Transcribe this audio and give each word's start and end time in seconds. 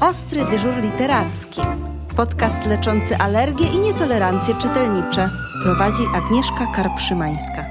Ostry 0.00 0.44
dyżur 0.50 0.82
literacki. 0.82 1.60
Podcast 2.16 2.66
leczący 2.66 3.16
alergie 3.16 3.66
i 3.66 3.78
nietolerancje 3.78 4.54
czytelnicze. 4.54 5.30
Prowadzi 5.62 6.02
Agnieszka 6.14 6.66
Karpszymańska. 6.74 7.66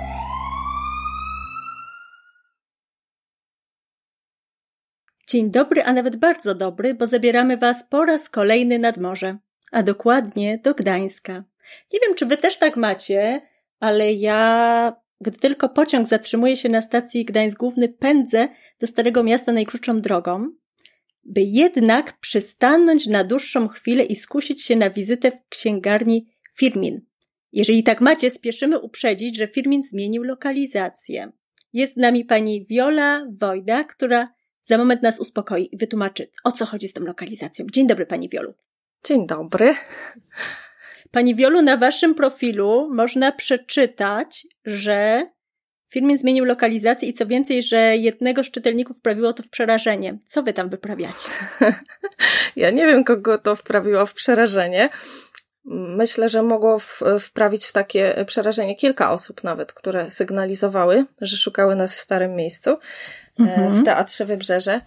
Dzień 5.28 5.52
dobry, 5.52 5.84
a 5.84 5.94
nawet 5.94 6.16
bardzo 6.16 6.56
dobry, 6.56 6.94
bo 6.94 7.08
zabieramy 7.08 7.58
Was 7.58 7.84
po 7.90 8.06
raz 8.06 8.30
kolejny 8.30 8.80
nad 8.80 8.98
morze, 8.98 9.38
a 9.72 9.84
dokładnie 9.84 10.58
do 10.58 10.74
Gdańska. 10.74 11.34
Nie 11.94 12.00
wiem, 12.00 12.16
czy 12.16 12.26
Wy 12.26 12.38
też 12.38 12.58
tak 12.58 12.78
macie, 12.78 13.42
ale 13.80 14.14
ja, 14.14 14.94
gdy 15.22 15.40
tylko 15.40 15.70
pociąg 15.70 16.08
zatrzymuje 16.08 16.58
się 16.58 16.70
na 16.70 16.82
stacji 16.82 17.26
Gdańsk 17.26 17.58
Główny, 17.58 17.90
pędzę 17.90 18.48
do 18.80 18.88
Starego 18.88 19.24
Miasta 19.24 19.52
najkrótszą 19.52 20.02
drogą, 20.02 20.50
by 21.28 21.42
jednak 21.42 22.20
przystanąć 22.20 23.08
na 23.08 23.24
dłuższą 23.24 23.68
chwilę 23.68 24.04
i 24.04 24.16
skusić 24.16 24.64
się 24.64 24.76
na 24.76 24.90
wizytę 24.90 25.32
w 25.32 25.50
księgarni 25.50 26.28
Firmin. 26.56 27.02
Jeżeli 27.52 27.84
tak 27.84 28.02
macie, 28.02 28.32
spieszymy 28.32 28.80
uprzedzić, 28.80 29.38
że 29.38 29.48
Firmin 29.48 29.84
zmienił 29.84 30.24
lokalizację. 30.24 31.32
Jest 31.74 31.94
z 31.94 31.98
nami 31.98 32.26
pani 32.26 32.66
Viola 32.66 33.26
Wojda, 33.40 33.84
która 33.84 34.34
za 34.64 34.78
moment 34.78 35.02
nas 35.04 35.20
uspokoi 35.20 35.70
i 35.72 35.78
wytłumaczy, 35.78 36.30
o 36.44 36.52
co 36.52 36.66
chodzi 36.66 36.88
z 36.88 36.94
tą 36.94 37.04
lokalizacją. 37.04 37.66
Dzień 37.72 37.88
dobry, 37.88 38.06
pani 38.06 38.30
Wiolu. 38.30 38.54
Dzień 39.06 39.28
dobry. 39.28 39.74
Pani 41.12 41.36
Wiolu, 41.36 41.62
na 41.62 41.78
waszym 41.78 42.16
profilu 42.16 42.90
można 42.94 43.32
przeczytać, 43.32 44.48
że 44.66 45.24
Firmin 45.90 46.18
zmienił 46.18 46.46
lokalizację 46.46 47.10
i 47.10 47.14
co 47.14 47.26
więcej, 47.26 47.64
że 47.64 47.98
jednego 47.98 48.44
z 48.44 48.52
czytelników 48.52 48.98
wprawiło 48.98 49.34
to 49.34 49.44
w 49.44 49.50
przerażenie. 49.50 50.18
Co 50.26 50.44
wy 50.44 50.54
tam 50.54 50.70
wyprawiacie? 50.70 51.30
Ja 52.56 52.72
nie 52.72 52.86
wiem, 52.86 53.04
kogo 53.04 53.38
to 53.38 53.56
wprawiło 53.56 54.06
w 54.06 54.14
przerażenie. 54.14 54.90
Myślę, 55.66 56.30
że 56.30 56.44
mogło 56.44 56.78
wprawić 57.20 57.66
w 57.66 57.72
takie 57.72 58.26
przerażenie 58.28 58.76
kilka 58.76 59.12
osób 59.12 59.44
nawet, 59.44 59.74
które 59.74 60.10
sygnalizowały, 60.10 61.06
że 61.22 61.38
szukały 61.38 61.76
nas 61.76 61.94
w 61.94 62.00
starym 62.00 62.36
miejscu, 62.36 62.70
e, 62.70 62.78
mhm. 63.40 63.70
w 63.70 63.86
Teatrze 63.86 64.26
Wybrzeże. 64.26 64.82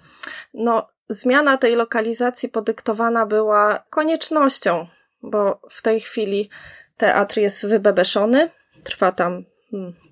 No, 0.54 0.88
zmiana 1.08 1.56
tej 1.56 1.76
lokalizacji 1.76 2.48
podyktowana 2.48 3.26
była 3.26 3.84
koniecznością, 3.90 4.86
bo 5.22 5.60
w 5.70 5.82
tej 5.82 6.00
chwili 6.00 6.50
teatr 6.96 7.38
jest 7.38 7.66
wybebeszony, 7.66 8.50
trwa 8.84 9.12
tam 9.12 9.44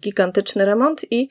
gigantyczny 0.00 0.64
remont 0.64 1.12
i 1.12 1.28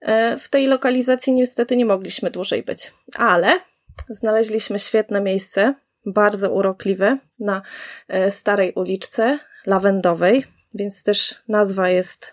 e, 0.00 0.38
w 0.38 0.48
tej 0.48 0.66
lokalizacji 0.66 1.32
niestety 1.32 1.76
nie 1.76 1.86
mogliśmy 1.86 2.30
dłużej 2.30 2.62
być. 2.62 2.92
Ale 3.14 3.60
znaleźliśmy 4.08 4.78
świetne 4.78 5.20
miejsce, 5.20 5.74
bardzo 6.06 6.50
urokliwe, 6.50 7.18
na 7.38 7.62
e, 8.08 8.30
starej 8.30 8.72
uliczce 8.72 9.38
lawendowej, 9.66 10.44
więc 10.74 11.02
też 11.02 11.34
nazwa 11.48 11.88
jest 11.88 12.32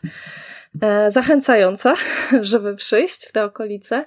e, 0.81 1.11
zachęcająca, 1.11 1.93
żeby 2.41 2.75
przyjść 2.75 3.25
w 3.25 3.31
te 3.31 3.43
okolice. 3.43 4.05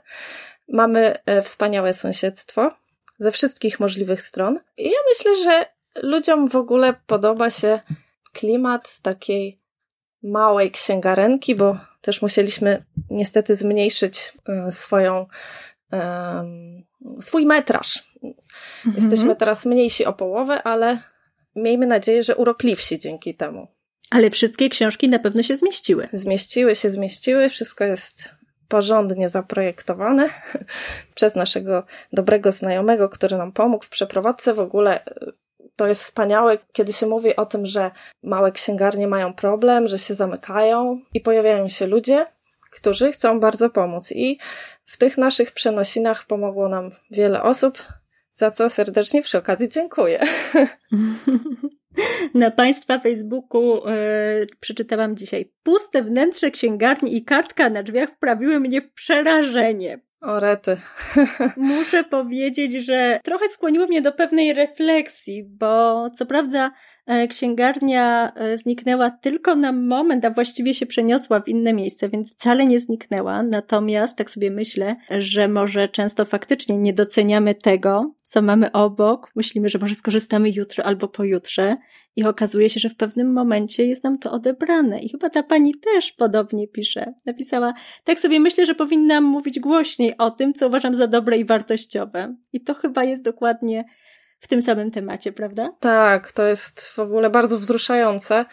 Mamy 0.68 1.14
wspaniałe 1.42 1.94
sąsiedztwo 1.94 2.70
ze 3.18 3.32
wszystkich 3.32 3.80
możliwych 3.80 4.22
stron. 4.22 4.60
I 4.76 4.84
ja 4.84 4.98
myślę, 5.08 5.44
że 5.44 5.66
ludziom 6.02 6.48
w 6.48 6.56
ogóle 6.56 6.94
podoba 7.06 7.50
się 7.50 7.80
klimat 8.32 8.98
takiej 9.02 9.58
małej 10.22 10.70
księgarenki, 10.70 11.54
bo 11.54 11.76
też 12.00 12.22
musieliśmy 12.22 12.84
niestety 13.10 13.54
zmniejszyć 13.54 14.32
e, 14.48 14.72
swoją, 14.72 15.26
swój 17.20 17.46
metraż. 17.46 18.04
Mhm. 18.84 18.94
Jesteśmy 18.96 19.36
teraz 19.36 19.66
mniejsi 19.66 20.04
o 20.04 20.12
połowę, 20.12 20.62
ale 20.62 20.98
miejmy 21.56 21.86
nadzieję, 21.86 22.22
że 22.22 22.36
urokliwsi 22.36 22.98
dzięki 22.98 23.34
temu. 23.34 23.68
Ale 24.10 24.30
wszystkie 24.30 24.68
książki 24.68 25.08
na 25.08 25.18
pewno 25.18 25.42
się 25.42 25.56
zmieściły. 25.56 26.08
Zmieściły 26.12 26.76
się, 26.76 26.91
zmieściły. 26.91 27.48
Wszystko 27.48 27.84
jest 27.84 28.28
porządnie 28.69 29.28
zaprojektowane 29.28 30.28
przez 31.14 31.34
naszego 31.34 31.84
dobrego 32.12 32.52
znajomego, 32.52 33.08
który 33.08 33.37
nam 33.37 33.52
pomógł 33.52 33.84
w 33.84 33.88
przeprowadzce. 33.88 34.54
W 34.54 34.60
ogóle 34.60 35.04
to 35.80 35.86
jest 35.86 36.02
wspaniałe, 36.02 36.58
kiedy 36.72 36.92
się 36.92 37.06
mówi 37.06 37.36
o 37.36 37.46
tym, 37.46 37.66
że 37.66 37.91
małe 38.22 38.52
księgarnie 38.52 39.08
mają 39.08 39.34
problem, 39.34 39.88
że 39.88 39.98
się 39.98 40.14
zamykają 40.14 41.00
i 41.14 41.20
pojawiają 41.20 41.68
się 41.68 41.86
ludzie, 41.86 42.26
którzy 42.70 43.12
chcą 43.12 43.41
bardzo 43.41 43.70
pomóc. 43.70 44.12
I 44.12 44.38
w 44.84 44.98
tych 44.98 45.19
naszych 45.19 45.52
przenosinach 45.52 46.26
pomogło 46.26 46.69
nam 46.69 46.90
wiele 47.10 47.42
osób, 47.42 47.78
za 48.32 48.50
co 48.50 48.70
serdecznie 48.70 49.22
przy 49.22 49.38
okazji 49.38 49.69
dziękuję. 49.69 50.24
Na 52.34 52.50
Państwa 52.50 52.98
Facebooku 52.98 53.74
yy, 53.74 54.46
przeczytałam 54.60 55.16
dzisiaj. 55.16 55.52
Puste 55.62 56.02
wnętrze 56.02 56.50
księgarni 56.50 57.16
i 57.16 57.24
kartka 57.24 57.70
na 57.70 57.82
drzwiach 57.82 58.10
wprawiły 58.10 58.60
mnie 58.60 58.82
w 58.82 58.92
przerażenie. 58.92 60.00
O 60.20 60.41
rety. 60.41 60.76
Muszę 61.56 62.04
powiedzieć, 62.04 62.72
że 62.86 63.20
trochę 63.25 63.48
skłoniło 63.48 63.86
mnie 63.86 64.03
do 64.03 64.12
pewnej 64.12 64.53
refleksji, 64.53 65.44
bo 65.44 66.10
co 66.10 66.26
prawda 66.26 66.70
księgarnia 67.28 68.32
e, 68.34 68.59
zniknęła 68.59 69.10
tylko 69.10 69.54
na 69.54 69.72
moment, 69.72 70.25
a 70.25 70.31
właściwie 70.31 70.75
się 70.75 70.87
przeniosła 70.87 71.41
w 71.41 71.48
inne 71.48 71.72
miejsce, 71.72 72.09
więc 72.09 72.32
wcale 72.32 72.66
nie 72.66 72.81
zniknęła. 72.81 73.43
Natomiast 73.43 74.16
tak 74.16 74.31
sobie 74.31 74.50
myślę, 74.50 74.97
że 75.10 75.49
może 75.49 75.88
często 75.88 76.25
faktycznie 76.25 76.78
nie 76.78 76.93
doceniamy 76.93 77.54
tego, 77.54 78.15
co 78.22 78.43
mamy 78.43 78.72
obok. 78.72 79.31
Myślimy, 79.37 79.69
że 79.69 79.78
może 79.78 79.94
skorzystamy 79.94 80.50
jutro 80.50 80.84
albo 80.84 81.09
pojutrze 81.09 81.76
i 82.16 82.25
okazuje 82.25 82.70
się, 82.70 82.81
że 82.81 82.88
w 82.91 82.97
pewnym 82.97 83.32
momencie 83.32 83.87
jest 83.87 84.04
nam 84.04 84.19
to 84.19 84.32
odebrane. 84.32 85.00
I 85.00 85.09
chyba 85.09 85.31
ta 85.31 85.43
pani 85.43 85.75
też 85.75 86.12
podobnie 86.12 86.69
pisze. 86.69 87.15
Napisała, 87.26 87.75
tak 88.04 88.19
sobie 88.19 88.41
myślę, 88.41 88.66
że 88.66 88.75
powinnam 88.75 89.25
mówić 89.25 89.60
głośniej 89.60 90.19
o 90.19 90.31
tym, 90.31 90.54
co 90.54 90.66
uważam 90.66 90.94
za 90.94 91.06
dobre 91.06 91.38
i 91.38 91.44
wartościowe. 91.44 92.37
I 92.53 92.60
to 92.60 92.75
chyba 92.75 93.04
jest 93.04 93.22
dokładnie 93.22 93.84
w 94.40 94.48
tym 94.48 94.62
samym 94.62 94.90
temacie, 94.90 95.32
prawda? 95.32 95.72
Tak, 95.80 96.32
to 96.32 96.46
jest 96.46 96.82
w 96.82 96.98
ogóle 96.98 97.30
bardzo 97.30 97.58
wzruszające, 97.58 98.44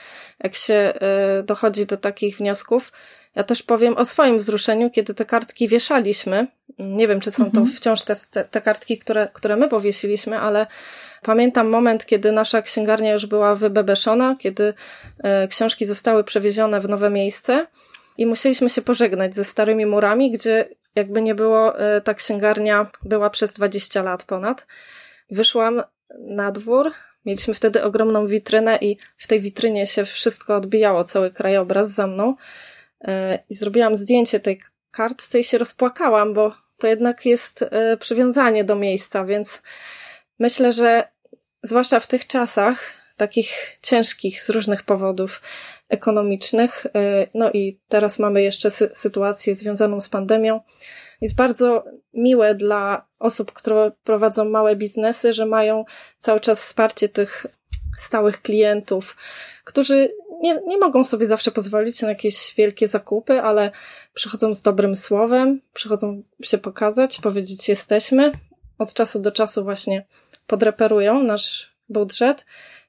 jak 0.43 0.55
się 0.55 0.93
y, 1.39 1.43
dochodzi 1.43 1.85
do 1.85 1.97
takich 1.97 2.37
wniosków. 2.37 2.91
Ja 3.35 3.43
też 3.43 3.63
powiem 3.63 3.97
o 3.97 4.05
swoim 4.05 4.37
wzruszeniu, 4.37 4.89
kiedy 4.89 5.13
te 5.13 5.25
kartki 5.25 5.67
wieszaliśmy. 5.67 6.47
Nie 6.79 7.07
wiem, 7.07 7.19
czy 7.19 7.31
są 7.31 7.43
to 7.51 7.59
mhm. 7.59 7.75
wciąż 7.75 8.01
te, 8.01 8.15
te 8.51 8.61
kartki, 8.61 8.97
które, 8.97 9.27
które 9.33 9.55
my 9.55 9.69
powiesiliśmy, 9.69 10.39
ale 10.39 10.67
pamiętam 11.21 11.69
moment, 11.69 12.05
kiedy 12.05 12.31
nasza 12.31 12.61
księgarnia 12.61 13.13
już 13.13 13.25
była 13.25 13.55
wybebeszona, 13.55 14.35
kiedy 14.39 14.73
e, 15.23 15.47
książki 15.47 15.85
zostały 15.85 16.23
przewiezione 16.23 16.81
w 16.81 16.89
nowe 16.89 17.09
miejsce 17.09 17.67
i 18.17 18.25
musieliśmy 18.25 18.69
się 18.69 18.81
pożegnać 18.81 19.35
ze 19.35 19.45
starymi 19.45 19.85
murami, 19.85 20.31
gdzie 20.31 20.69
jakby 20.95 21.21
nie 21.21 21.35
było, 21.35 21.79
e, 21.79 22.01
ta 22.01 22.13
księgarnia 22.13 22.87
była 23.03 23.29
przez 23.29 23.53
20 23.53 24.01
lat 24.01 24.23
ponad. 24.23 24.67
Wyszłam 25.29 25.83
na 26.19 26.51
dwór, 26.51 26.91
mieliśmy 27.25 27.53
wtedy 27.53 27.83
ogromną 27.83 28.27
witrynę 28.27 28.77
i 28.81 28.97
w 29.17 29.27
tej 29.27 29.39
witrynie 29.39 29.87
się 29.87 30.05
wszystko 30.05 30.55
odbijało, 30.55 31.03
cały 31.03 31.31
krajobraz 31.31 31.91
za 31.91 32.07
mną. 32.07 32.35
E, 33.01 33.39
I 33.49 33.55
zrobiłam 33.55 33.97
zdjęcie 33.97 34.39
tej 34.39 34.61
kartce 34.91 35.39
i 35.39 35.43
się 35.43 35.57
rozpłakałam, 35.57 36.33
bo 36.33 36.55
to 36.77 36.87
jednak 36.87 37.25
jest 37.25 37.61
e, 37.61 37.97
przywiązanie 37.97 38.63
do 38.63 38.75
miejsca, 38.75 39.25
więc 39.25 39.61
myślę, 40.39 40.73
że 40.73 41.07
zwłaszcza 41.63 41.99
w 41.99 42.07
tych 42.07 42.27
czasach, 42.27 43.01
takich 43.17 43.79
ciężkich 43.81 44.41
z 44.41 44.49
różnych 44.49 44.83
powodów 44.83 45.41
ekonomicznych, 45.89 46.85
e, 46.85 47.27
no 47.33 47.51
i 47.51 47.79
teraz 47.87 48.19
mamy 48.19 48.41
jeszcze 48.41 48.71
sy 48.71 48.89
sytuację 48.93 49.55
związaną 49.55 50.01
z 50.01 50.09
pandemią, 50.09 50.61
jest 51.21 51.35
bardzo 51.35 51.83
miłe 52.13 52.55
dla 52.55 53.07
osób, 53.19 53.51
które 53.51 53.91
prowadzą 54.03 54.45
małe 54.45 54.75
biznesy, 54.75 55.33
że 55.33 55.45
mają 55.45 55.85
cały 56.17 56.39
czas 56.39 56.61
wsparcie 56.61 57.09
tych 57.09 57.45
stałych 57.97 58.41
klientów, 58.41 59.17
którzy 59.63 60.09
nie, 60.41 60.59
nie 60.67 60.77
mogą 60.77 61.03
sobie 61.03 61.25
zawsze 61.25 61.51
pozwolić 61.51 62.01
na 62.01 62.09
jakieś 62.09 62.55
wielkie 62.55 62.87
zakupy, 62.87 63.41
ale 63.41 63.71
przychodzą 64.13 64.53
z 64.53 64.61
dobrym 64.61 64.95
słowem, 64.95 65.61
przychodzą 65.73 66.23
się 66.41 66.57
pokazać, 66.57 67.21
powiedzieć 67.21 67.69
jesteśmy. 67.69 68.31
Od 68.77 68.93
czasu 68.93 69.19
do 69.19 69.31
czasu 69.31 69.63
właśnie 69.63 70.05
podreperują 70.47 71.23
nasz 71.23 71.75
budżet 71.89 72.45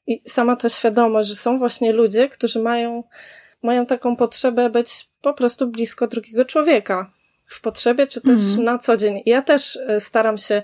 i 0.06 0.30
sama 0.30 0.56
ta 0.56 0.68
świadomość, 0.68 1.28
że 1.28 1.36
są 1.36 1.58
właśnie 1.58 1.92
ludzie, 1.92 2.28
którzy 2.28 2.62
mają, 2.62 3.04
mają 3.62 3.86
taką 3.86 4.16
potrzebę 4.16 4.70
być 4.70 5.08
po 5.20 5.34
prostu 5.34 5.66
blisko 5.66 6.06
drugiego 6.06 6.44
człowieka. 6.44 7.10
W 7.48 7.60
potrzebie, 7.60 8.06
czy 8.06 8.20
też 8.20 8.42
mm. 8.52 8.64
na 8.64 8.78
co 8.78 8.96
dzień. 8.96 9.22
Ja 9.26 9.42
też 9.42 9.76
e, 9.76 10.00
staram 10.00 10.38
się 10.38 10.62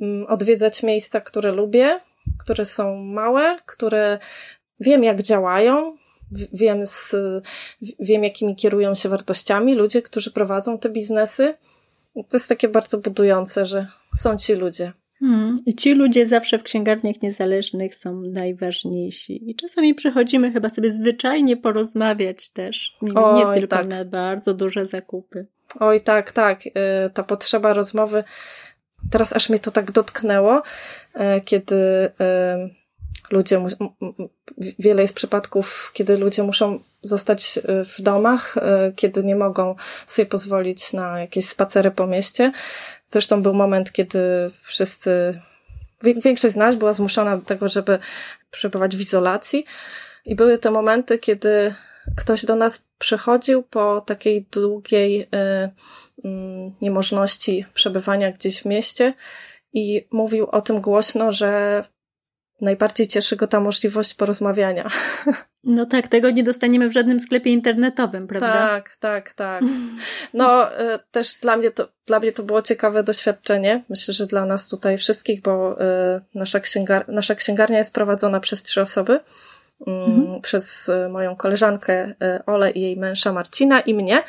mm, 0.00 0.26
odwiedzać 0.26 0.82
miejsca, 0.82 1.20
które 1.20 1.52
lubię, 1.52 2.00
które 2.38 2.64
są 2.64 2.96
małe, 2.96 3.58
które 3.66 4.18
wiem, 4.80 5.04
jak 5.04 5.22
działają, 5.22 5.96
wiem, 6.52 6.86
z, 6.86 7.14
wiem, 8.00 8.24
jakimi 8.24 8.56
kierują 8.56 8.94
się 8.94 9.08
wartościami 9.08 9.74
ludzie, 9.74 10.02
którzy 10.02 10.30
prowadzą 10.30 10.78
te 10.78 10.88
biznesy. 10.88 11.54
To 12.14 12.36
jest 12.36 12.48
takie 12.48 12.68
bardzo 12.68 12.98
budujące, 12.98 13.66
że 13.66 13.86
są 14.18 14.36
ci 14.36 14.54
ludzie. 14.54 14.92
Hmm. 15.22 15.58
I 15.66 15.74
ci 15.74 15.94
ludzie 15.94 16.26
zawsze 16.26 16.58
w 16.58 16.62
księgarniach 16.62 17.22
niezależnych 17.22 17.94
są 17.94 18.20
najważniejsi. 18.20 19.50
I 19.50 19.54
czasami 19.56 19.94
przychodzimy 19.94 20.52
chyba 20.52 20.70
sobie 20.70 20.92
zwyczajnie 20.92 21.56
porozmawiać 21.56 22.48
też 22.48 22.92
z 22.98 23.02
nimi, 23.02 23.16
Oj, 23.16 23.38
nie 23.38 23.54
tylko 23.60 23.76
tak. 23.76 23.88
na 23.88 24.04
bardzo 24.04 24.54
duże 24.54 24.86
zakupy. 24.86 25.46
Oj, 25.80 26.00
tak, 26.00 26.32
tak. 26.32 26.66
Y, 26.66 26.70
ta 27.14 27.22
potrzeba 27.22 27.72
rozmowy, 27.72 28.24
teraz 29.10 29.32
aż 29.32 29.48
mnie 29.48 29.58
to 29.58 29.70
tak 29.70 29.92
dotknęło, 29.92 30.62
y, 31.16 31.40
kiedy 31.44 31.76
y, 31.76 32.10
ludzie, 33.32 33.64
wiele 34.78 35.02
jest 35.02 35.14
przypadków, 35.14 35.90
kiedy 35.94 36.16
ludzie 36.16 36.42
muszą 36.42 36.80
zostać 37.02 37.58
y, 37.58 37.84
w 37.84 38.02
domach, 38.02 38.56
y, 38.56 38.60
kiedy 38.96 39.24
nie 39.24 39.36
mogą 39.36 39.74
sobie 40.06 40.26
pozwolić 40.26 40.92
na 40.92 41.20
jakieś 41.20 41.48
spacery 41.48 41.90
po 41.90 42.06
mieście. 42.06 42.52
Zresztą 43.08 43.42
był 43.42 43.54
moment, 43.54 43.92
kiedy 43.92 44.18
wszyscy, 44.62 45.40
większość 46.02 46.54
z 46.54 46.56
nas 46.56 46.76
była 46.76 46.92
zmuszona 46.92 47.36
do 47.36 47.44
tego, 47.44 47.68
żeby 47.68 47.98
przebywać 48.50 48.96
w 48.96 49.00
izolacji. 49.00 49.64
I 50.24 50.34
były 50.34 50.58
te 50.58 50.70
momenty, 50.70 51.18
kiedy 51.18 51.74
ktoś 52.16 52.44
do 52.44 52.56
nas 52.56 52.84
przychodził 52.98 53.62
po 53.62 54.00
takiej 54.00 54.46
długiej 54.52 55.22
y, 55.22 55.26
mm, 56.24 56.74
niemożności 56.80 57.64
przebywania 57.74 58.32
gdzieś 58.32 58.62
w 58.62 58.64
mieście 58.64 59.14
i 59.72 60.06
mówił 60.10 60.46
o 60.46 60.60
tym 60.60 60.80
głośno, 60.80 61.32
że 61.32 61.84
najbardziej 62.62 63.08
cieszy 63.08 63.36
go 63.36 63.46
ta 63.46 63.60
możliwość 63.60 64.14
porozmawiania. 64.14 64.90
No 65.64 65.86
tak, 65.86 66.08
tego 66.08 66.30
nie 66.30 66.42
dostaniemy 66.42 66.88
w 66.88 66.92
żadnym 66.92 67.20
sklepie 67.20 67.50
internetowym, 67.50 68.26
prawda? 68.26 68.52
Tak, 68.52 68.96
tak, 68.96 69.34
tak. 69.34 69.62
No 70.34 70.80
y, 70.80 70.98
też 71.10 71.34
dla 71.34 71.56
mnie 71.56 71.70
to, 71.70 71.88
dla 72.06 72.20
mnie 72.20 72.32
to 72.32 72.42
było 72.42 72.62
ciekawe 72.62 73.02
doświadczenie. 73.02 73.82
Myślę, 73.88 74.14
że 74.14 74.26
dla 74.26 74.46
nas 74.46 74.68
tutaj 74.68 74.98
wszystkich, 74.98 75.42
bo 75.42 75.82
y, 75.82 76.20
nasza, 76.34 76.60
księgar 76.60 77.08
nasza 77.08 77.34
księgarnia 77.34 77.78
jest 77.78 77.94
prowadzona 77.94 78.40
przez 78.40 78.62
trzy 78.62 78.82
osoby. 78.82 79.20
Mm, 79.86 80.04
mhm. 80.04 80.40
Przez 80.40 80.88
y, 80.88 81.08
moją 81.08 81.36
koleżankę 81.36 82.14
Ole 82.46 82.70
i 82.70 82.80
jej 82.80 82.96
męża 82.96 83.32
Marcina 83.32 83.80
i 83.80 83.94
mnie. 83.94 84.22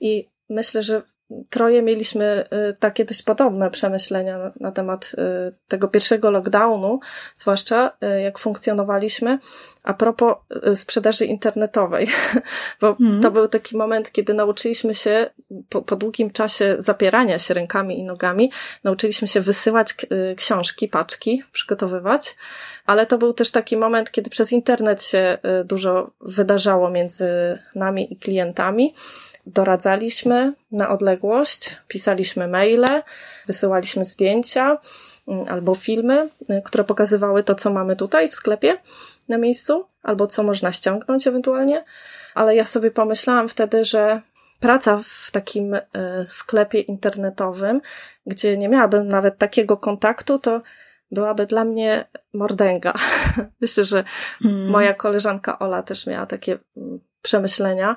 I 0.00 0.28
myślę, 0.48 0.82
że 0.82 1.02
troje 1.50 1.82
mieliśmy 1.82 2.44
y, 2.70 2.74
takie 2.74 3.04
dość 3.04 3.22
podobne 3.22 3.70
przemyślenia 3.70 4.38
na, 4.38 4.52
na, 4.60 4.72
temat 4.72 5.12
y, 5.48 5.54
tego 5.68 5.88
pierwszego 5.88 6.30
lockdownu, 6.30 7.00
zwłaszcza 7.34 7.92
y, 8.18 8.22
jak 8.22 8.38
funkcjonowaliśmy, 8.38 9.38
a 9.82 9.94
propos 9.94 10.34
sprzedaży 10.74 11.24
internetowej, 11.24 12.06
bo 12.80 12.94
hmm. 12.94 13.20
to 13.20 13.30
był 13.30 13.48
taki 13.48 13.76
moment, 13.76 14.12
kiedy 14.12 14.34
nauczyliśmy 14.34 14.94
się 14.94 15.30
po, 15.68 15.82
po, 15.82 15.96
długim 15.96 16.30
czasie 16.30 16.76
zapierania 16.78 17.38
się 17.38 17.54
rękami 17.54 17.98
i 17.98 18.04
nogami, 18.04 18.52
nauczyliśmy 18.84 19.28
się 19.28 19.40
wysyłać 19.40 19.94
książki, 20.36 20.88
paczki, 20.88 21.42
przygotowywać, 21.52 22.36
ale 22.86 23.06
to 23.06 23.18
był 23.18 23.32
też 23.32 23.50
taki 23.50 23.76
moment, 23.76 24.10
kiedy 24.10 24.30
przez 24.30 24.52
internet 24.52 25.02
się 25.02 25.38
dużo 25.64 26.10
wydarzało 26.20 26.90
między 26.90 27.28
nami 27.74 28.12
i 28.12 28.16
klientami 28.16 28.94
doradzaliśmy 29.46 30.52
na 30.72 30.88
odległość, 30.88 31.76
pisaliśmy 31.88 32.48
maile, 32.48 33.02
wysyłaliśmy 33.46 34.04
zdjęcia 34.04 34.78
mm, 35.28 35.48
albo 35.48 35.74
filmy, 35.74 36.28
y, 36.50 36.62
które 36.64 36.84
pokazywały 36.84 37.42
to, 37.42 37.54
co 37.54 37.70
mamy 37.70 37.96
tutaj 37.96 38.28
w 38.28 38.34
sklepie 38.34 38.76
na 39.28 39.38
miejscu, 39.38 39.86
albo 40.02 40.26
co 40.26 40.42
można 40.42 40.72
ściągnąć 40.72 41.26
ewentualnie. 41.26 41.84
Ale 42.34 42.56
ja 42.56 42.64
sobie 42.64 42.90
pomyślałam 42.90 43.48
wtedy, 43.48 43.84
że 43.84 44.22
praca 44.60 45.00
w 45.04 45.30
takim 45.32 45.74
y, 45.74 45.80
sklepie 46.26 46.80
internetowym, 46.80 47.80
gdzie 48.26 48.56
nie 48.56 48.68
miałabym 48.68 49.08
nawet 49.08 49.38
takiego 49.38 49.76
kontaktu, 49.76 50.38
to 50.38 50.62
byłaby 51.10 51.46
dla 51.46 51.64
mnie 51.64 52.04
mordęga. 52.34 52.94
Myślę, 53.60 53.84
że 53.84 54.04
hmm. 54.42 54.68
moja 54.68 54.94
koleżanka 54.94 55.58
Ola 55.58 55.82
też 55.82 56.06
miała 56.06 56.26
takie 56.26 56.58
mm, 56.76 57.00
przemyślenia, 57.22 57.96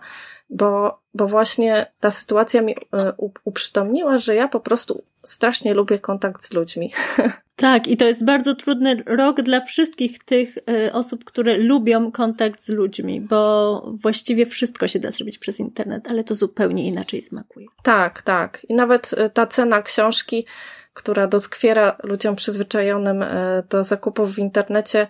bo, 0.50 1.00
bo 1.14 1.28
właśnie 1.28 1.86
ta 2.00 2.12
sytuacja 2.12 2.62
mi 2.62 2.76
e, 2.76 3.14
uprzytomniła, 3.44 4.18
że 4.18 4.36
ja 4.36 4.48
po 4.48 4.60
prostu 4.60 5.04
strasznie 5.26 5.74
lubię 5.74 6.00
kontakt 6.00 6.44
z 6.44 6.54
ludźmi. 6.54 6.92
Tak, 7.56 7.88
i 7.88 7.98
to 7.98 8.06
jest 8.06 8.26
bardzo 8.26 8.56
trudny 8.56 8.98
rok 9.06 9.42
dla 9.42 9.62
wszystkich 9.62 10.24
tych 10.24 10.58
e, 10.58 10.94
osób, 10.94 11.24
które 11.24 11.58
lubią 11.58 12.12
kontakt 12.12 12.64
z 12.64 12.70
ludźmi, 12.70 13.22
bo 13.22 13.82
właściwie 14.02 14.46
wszystko 14.46 14.88
się 14.88 15.00
da 15.00 15.12
zrobić 15.12 15.38
przez 15.38 15.60
internet, 15.60 16.08
ale 16.08 16.24
to 16.24 16.36
zupełnie 16.36 16.88
inaczej 16.88 17.22
smakuje. 17.22 17.68
Tak, 17.84 18.22
tak. 18.22 18.66
I 18.70 18.74
nawet 18.74 19.14
e, 19.18 19.30
ta 19.30 19.48
cena 19.48 19.82
książki, 19.82 20.46
która 20.94 21.28
doskwiera 21.28 21.98
ludziom 22.04 22.36
przyzwyczajonym 22.36 23.26
do 23.70 23.84
zakupów 23.84 24.36
w 24.36 24.40
internecie, 24.40 25.08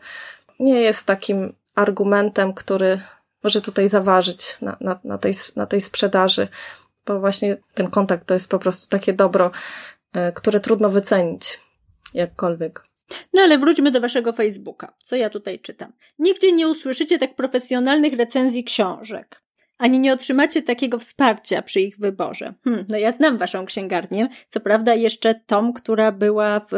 nie 0.60 0.82
jest 0.82 1.06
takim 1.06 1.54
argumentem, 1.76 2.54
który 2.54 3.00
może 3.44 3.62
tutaj 3.62 3.88
zaważyć 3.88 4.58
na, 4.62 4.78
na, 4.82 5.00
na, 5.04 5.18
tej, 5.18 5.34
na 5.56 5.66
tej 5.66 5.82
sprzedaży, 5.82 6.48
bo 7.06 7.20
właśnie 7.20 7.58
ten 7.74 7.90
kontakt 7.90 8.28
to 8.28 8.34
jest 8.34 8.50
po 8.50 8.60
prostu 8.60 8.90
takie 8.90 9.14
dobro, 9.14 9.52
e, 10.14 10.32
które 10.32 10.60
trudno 10.60 10.90
wycenić 10.90 11.60
jakkolwiek. 12.14 12.84
No 13.34 13.42
ale 13.42 13.58
wróćmy 13.58 13.92
do 13.92 14.02
waszego 14.02 14.34
Facebooka. 14.34 14.94
Co 14.98 15.16
ja 15.16 15.30
tutaj 15.30 15.60
czytam? 15.60 15.94
Nigdzie 16.20 16.52
nie 16.52 16.68
usłyszycie 16.68 17.20
tak 17.20 17.36
profesjonalnych 17.36 18.14
recenzji 18.14 18.64
książek 18.64 19.43
ani 19.78 20.00
nie 20.00 20.14
otrzymacie 20.14 20.62
takiego 20.62 21.00
wsparcia 21.00 21.62
przy 21.62 21.82
ich 21.82 21.98
wyborze. 21.98 22.54
Hmm, 22.64 22.86
no 22.90 22.98
ja 22.98 23.12
znam 23.12 23.38
waszą 23.38 23.66
księgarnię, 23.66 24.30
co 24.50 24.60
prawda 24.60 24.96
jeszcze 24.96 25.36
tą, 25.46 25.74
która 25.74 26.12
była 26.12 26.62
w 26.72 26.76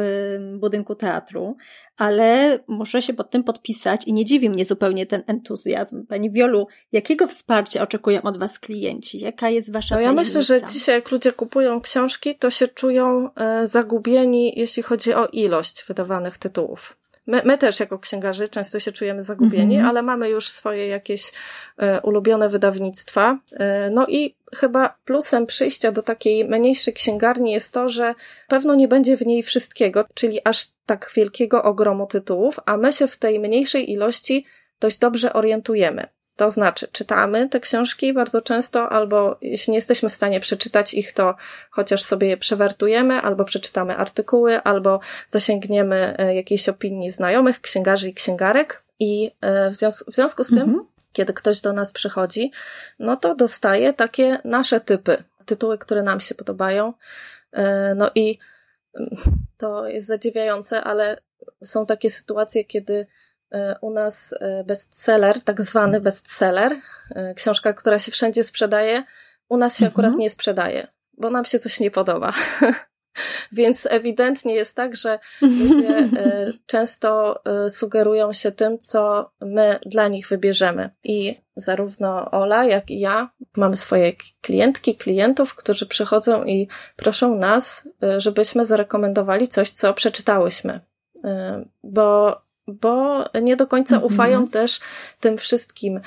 budynku 0.59 0.95
teatru, 0.95 1.57
ale 1.97 2.59
muszę 2.67 3.01
się 3.01 3.13
pod 3.13 3.29
tym 3.29 3.43
podpisać 3.43 4.07
i 4.07 4.13
nie 4.13 4.25
dziwi 4.25 4.49
mnie 4.49 4.65
zupełnie 4.65 5.05
ten 5.05 5.23
entuzjazm. 5.27 6.05
Pani 6.05 6.31
Wiolu, 6.31 6.67
jakiego 6.91 7.27
wsparcia 7.27 7.81
oczekują 7.81 8.21
od 8.21 8.37
was 8.37 8.59
klienci? 8.59 9.19
Jaka 9.19 9.49
jest 9.49 9.71
wasza 9.71 9.95
No 9.95 10.01
ja 10.01 10.13
myślę, 10.13 10.43
że 10.43 10.63
dzisiaj 10.63 10.95
jak 10.95 11.11
ludzie 11.11 11.33
kupują 11.33 11.81
książki, 11.81 12.35
to 12.35 12.49
się 12.49 12.67
czują 12.67 13.29
e, 13.35 13.67
zagubieni, 13.67 14.53
jeśli 14.59 14.83
chodzi 14.83 15.13
o 15.13 15.27
ilość 15.27 15.85
wydawanych 15.87 16.37
tytułów. 16.37 16.97
My, 17.27 17.41
my 17.45 17.57
też 17.57 17.79
jako 17.79 17.99
księgarzy 17.99 18.49
często 18.49 18.79
się 18.79 18.91
czujemy 18.91 19.21
zagubieni, 19.21 19.75
mm 19.75 19.85
-hmm. 19.85 19.89
ale 19.89 20.01
mamy 20.01 20.29
już 20.29 20.49
swoje 20.49 20.87
jakieś 20.87 21.31
e, 21.77 22.01
ulubione 22.01 22.49
wydawnictwa. 22.49 23.39
E, 23.51 23.89
no 23.89 24.07
i 24.07 24.35
chyba 24.55 24.95
plusem 25.05 25.45
przyjścia 25.45 25.91
do 25.91 26.01
takiej 26.01 26.45
mniejszej 26.45 26.93
księgarni 26.93 27.51
jest 27.51 27.73
to, 27.73 27.89
że 27.89 28.15
pewno 28.47 28.75
nie 28.75 28.87
będzie 28.87 29.17
w 29.17 29.25
niej 29.25 29.43
wszystkiego, 29.43 30.05
czyli 30.13 30.39
aż 30.43 30.67
tak 30.85 31.11
wielkiego 31.15 31.63
ogromu 31.63 32.07
tytułów, 32.07 32.59
a 32.65 32.77
my 32.77 32.93
się 32.93 33.07
w 33.07 33.17
tej 33.17 33.39
mniejszej 33.39 33.91
ilości 33.91 34.45
dość 34.79 34.97
dobrze 34.97 35.33
orientujemy. 35.33 36.14
To 36.35 36.49
znaczy, 36.49 36.87
czytamy 36.91 37.49
te 37.49 37.59
książki 37.59 38.13
bardzo 38.13 38.41
często, 38.41 38.89
albo 38.89 39.37
jeśli 39.41 39.71
nie 39.71 39.77
jesteśmy 39.77 40.09
w 40.09 40.13
stanie 40.13 40.39
przeczytać 40.39 40.93
ich, 40.93 41.13
to 41.13 41.35
chociaż 41.69 42.03
sobie 42.03 42.27
je 42.27 42.37
przewertujemy, 42.37 43.21
albo 43.21 43.45
przeczytamy 43.45 43.97
artykuły, 43.97 44.61
albo 44.61 44.99
zasięgniemy 45.29 46.15
e, 46.17 46.35
jakiejś 46.35 46.69
opinii 46.69 47.09
znajomych, 47.09 47.61
księgarzy 47.61 48.09
i 48.09 48.13
księgarek. 48.13 48.83
I 48.99 49.31
e, 49.41 49.69
w 49.69 49.75
związku, 49.75 50.11
w 50.11 50.15
związku 50.15 50.43
z 50.43 50.49
tym, 50.49 50.59
mhm. 50.59 50.85
kiedy 51.13 51.33
ktoś 51.33 51.61
do 51.61 51.73
nas 51.73 51.91
przychodzi, 51.91 52.51
no 52.99 53.17
to 53.17 53.35
dostaje 53.35 53.93
takie 53.93 54.37
nasze 54.43 54.79
typy, 54.79 55.23
tytuły, 55.45 55.77
które 55.77 56.03
nam 56.03 56.19
się 56.19 56.35
podobają. 56.35 56.93
E, 57.51 57.95
no 57.95 58.11
i 58.15 58.39
mm, 58.95 59.09
to 59.57 59.87
jest 59.87 60.07
zadziwiające, 60.07 60.83
ale 60.83 61.17
są 61.63 61.85
takie 61.85 62.09
sytuacje, 62.09 62.65
kiedy 62.65 63.07
u 63.81 63.91
nas 63.91 64.33
e, 64.39 64.63
bestseller, 64.63 65.43
tak 65.43 65.61
zwany 65.61 66.01
bestseller, 66.01 66.75
e, 67.15 67.33
książka, 67.33 67.73
która 67.73 67.99
się 67.99 68.11
wszędzie 68.11 68.43
sprzedaje, 68.43 69.03
u 69.49 69.57
nas 69.57 69.77
się 69.77 69.85
mhm. 69.85 69.93
akurat 69.93 70.19
nie 70.19 70.29
sprzedaje, 70.29 70.87
bo 71.17 71.29
nam 71.29 71.45
się 71.45 71.59
coś 71.59 71.79
nie 71.79 71.91
podoba. 71.91 72.33
Więc 73.51 73.87
ewidentnie 73.89 74.55
jest 74.55 74.75
tak, 74.75 74.95
że 74.95 75.19
ludzie 75.41 76.09
często 76.65 77.41
sugerują 77.69 78.33
się 78.33 78.51
tym, 78.51 78.79
co 78.79 79.31
my 79.41 79.79
dla 79.85 80.07
nich 80.07 80.27
wybierzemy. 80.27 80.89
I 81.03 81.41
zarówno 81.55 82.31
Ola, 82.31 82.65
jak 82.65 82.91
i 82.91 82.99
ja 82.99 83.29
mamy 83.57 83.77
swoje 83.77 84.13
klientki, 84.41 84.95
klientów, 84.95 85.55
którzy 85.55 85.85
przychodzą 85.85 86.43
i 86.43 86.67
proszą 86.95 87.35
nas, 87.35 87.87
żebyśmy 88.17 88.65
zarekomendowali 88.65 89.47
coś, 89.47 89.71
co 89.71 89.93
przeczytałyśmy. 89.93 90.79
Bo 91.83 92.41
bo 92.67 93.25
nie 93.41 93.55
do 93.55 93.67
końca 93.67 93.95
mhm. 93.95 94.13
ufają 94.13 94.47
też 94.47 94.79
tym 95.19 95.37
wszystkim 95.37 95.99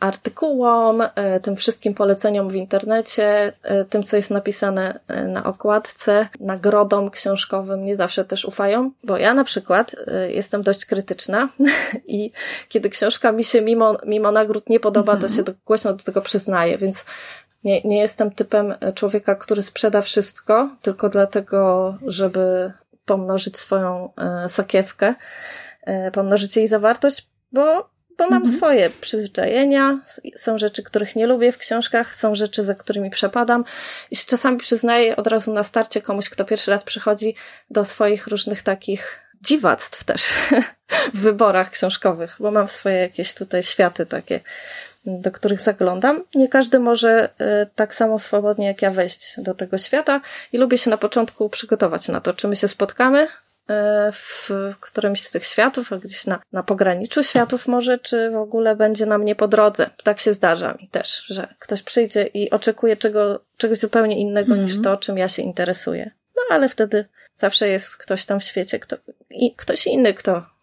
artykułom, 0.00 1.02
e, 1.14 1.40
tym 1.40 1.56
wszystkim 1.56 1.94
poleceniom 1.94 2.48
w 2.48 2.54
internecie, 2.54 3.52
e, 3.62 3.84
tym, 3.84 4.02
co 4.02 4.16
jest 4.16 4.30
napisane 4.30 5.00
e, 5.08 5.28
na 5.28 5.44
okładce, 5.44 6.28
nagrodom 6.40 7.10
książkowym, 7.10 7.84
nie 7.84 7.96
zawsze 7.96 8.24
też 8.24 8.44
ufają, 8.44 8.90
bo 9.04 9.18
ja 9.18 9.34
na 9.34 9.44
przykład 9.44 9.96
jestem 10.28 10.62
dość 10.62 10.84
krytyczna 10.84 11.48
i 12.06 12.32
kiedy 12.68 12.90
książka 12.90 13.32
mi 13.32 13.44
się 13.44 13.60
mimo, 13.60 13.98
mimo 14.06 14.32
nagród 14.32 14.70
nie 14.70 14.80
podoba, 14.80 15.12
to 15.12 15.26
mhm. 15.26 15.32
się 15.32 15.42
do, 15.42 15.52
głośno 15.66 15.92
do 15.92 16.04
tego 16.04 16.22
przyznaję, 16.22 16.78
więc 16.78 17.04
nie, 17.64 17.80
nie 17.82 17.98
jestem 17.98 18.30
typem 18.30 18.74
człowieka, 18.94 19.34
który 19.34 19.62
sprzeda 19.62 20.00
wszystko, 20.00 20.70
tylko 20.82 21.08
dlatego, 21.08 21.94
żeby 22.06 22.72
pomnożyć 23.04 23.58
swoją 23.58 24.10
sakiewkę, 24.48 25.14
pomnożyć 26.12 26.56
jej 26.56 26.68
zawartość, 26.68 27.26
bo 27.52 27.94
bo 28.18 28.24
mam 28.24 28.42
mhm. 28.42 28.56
swoje 28.56 28.90
przyzwyczajenia, 28.90 30.00
są 30.36 30.58
rzeczy, 30.58 30.82
których 30.82 31.16
nie 31.16 31.26
lubię 31.26 31.52
w 31.52 31.58
książkach, 31.58 32.16
są 32.16 32.34
rzeczy, 32.34 32.64
za 32.64 32.74
którymi 32.74 33.10
przepadam 33.10 33.64
i 34.10 34.16
czasami 34.16 34.58
przyznaję 34.58 35.16
od 35.16 35.26
razu 35.26 35.52
na 35.52 35.62
starcie 35.62 36.02
komuś, 36.02 36.28
kto 36.28 36.44
pierwszy 36.44 36.70
raz 36.70 36.84
przychodzi 36.84 37.34
do 37.70 37.84
swoich 37.84 38.26
różnych 38.26 38.62
takich 38.62 39.20
dziwactw 39.42 40.04
też 40.04 40.28
w 41.14 41.20
wyborach 41.20 41.70
książkowych, 41.70 42.36
bo 42.40 42.50
mam 42.50 42.68
swoje 42.68 42.96
jakieś 42.96 43.34
tutaj 43.34 43.62
światy 43.62 44.06
takie, 44.06 44.40
do 45.06 45.30
których 45.30 45.60
zaglądam. 45.60 46.24
Nie 46.34 46.48
każdy 46.48 46.78
może 46.78 47.28
y, 47.40 47.66
tak 47.74 47.94
samo 47.94 48.18
swobodnie 48.18 48.66
jak 48.66 48.82
ja 48.82 48.90
wejść 48.90 49.34
do 49.38 49.54
tego 49.54 49.78
świata 49.78 50.20
i 50.52 50.58
lubię 50.58 50.78
się 50.78 50.90
na 50.90 50.96
początku 50.96 51.48
przygotować 51.48 52.08
na 52.08 52.20
to, 52.20 52.32
czy 52.32 52.48
my 52.48 52.56
się 52.56 52.68
spotkamy 52.68 53.28
E, 53.28 53.43
w 54.12 54.50
którymś 54.80 55.22
z 55.22 55.30
tych 55.30 55.44
światów, 55.44 55.92
a 55.92 55.96
gdzieś 55.96 56.26
na, 56.26 56.42
na 56.52 56.62
pograniczu 56.62 57.22
światów 57.22 57.66
może, 57.66 57.98
czy 57.98 58.30
w 58.30 58.36
ogóle 58.36 58.76
będzie 58.76 59.06
na 59.06 59.18
mnie 59.18 59.34
po 59.34 59.48
drodze. 59.48 59.90
Tak 60.02 60.20
się 60.20 60.34
zdarza 60.34 60.74
mi 60.80 60.88
też, 60.88 61.24
że 61.26 61.54
ktoś 61.58 61.82
przyjdzie 61.82 62.26
i 62.26 62.50
oczekuje 62.50 62.96
czego, 62.96 63.40
czegoś 63.56 63.78
zupełnie 63.78 64.20
innego 64.20 64.52
mm. 64.52 64.64
niż 64.64 64.82
to, 64.82 64.96
czym 64.96 65.18
ja 65.18 65.28
się 65.28 65.42
interesuję. 65.42 66.10
No 66.36 66.56
ale 66.56 66.68
wtedy 66.68 67.04
zawsze 67.34 67.68
jest 67.68 67.96
ktoś 67.96 68.26
tam 68.26 68.40
w 68.40 68.44
świecie, 68.44 68.78
kto, 68.78 68.96
i 69.30 69.54
ktoś 69.54 69.86
inny, 69.86 70.14
kto 70.14 70.53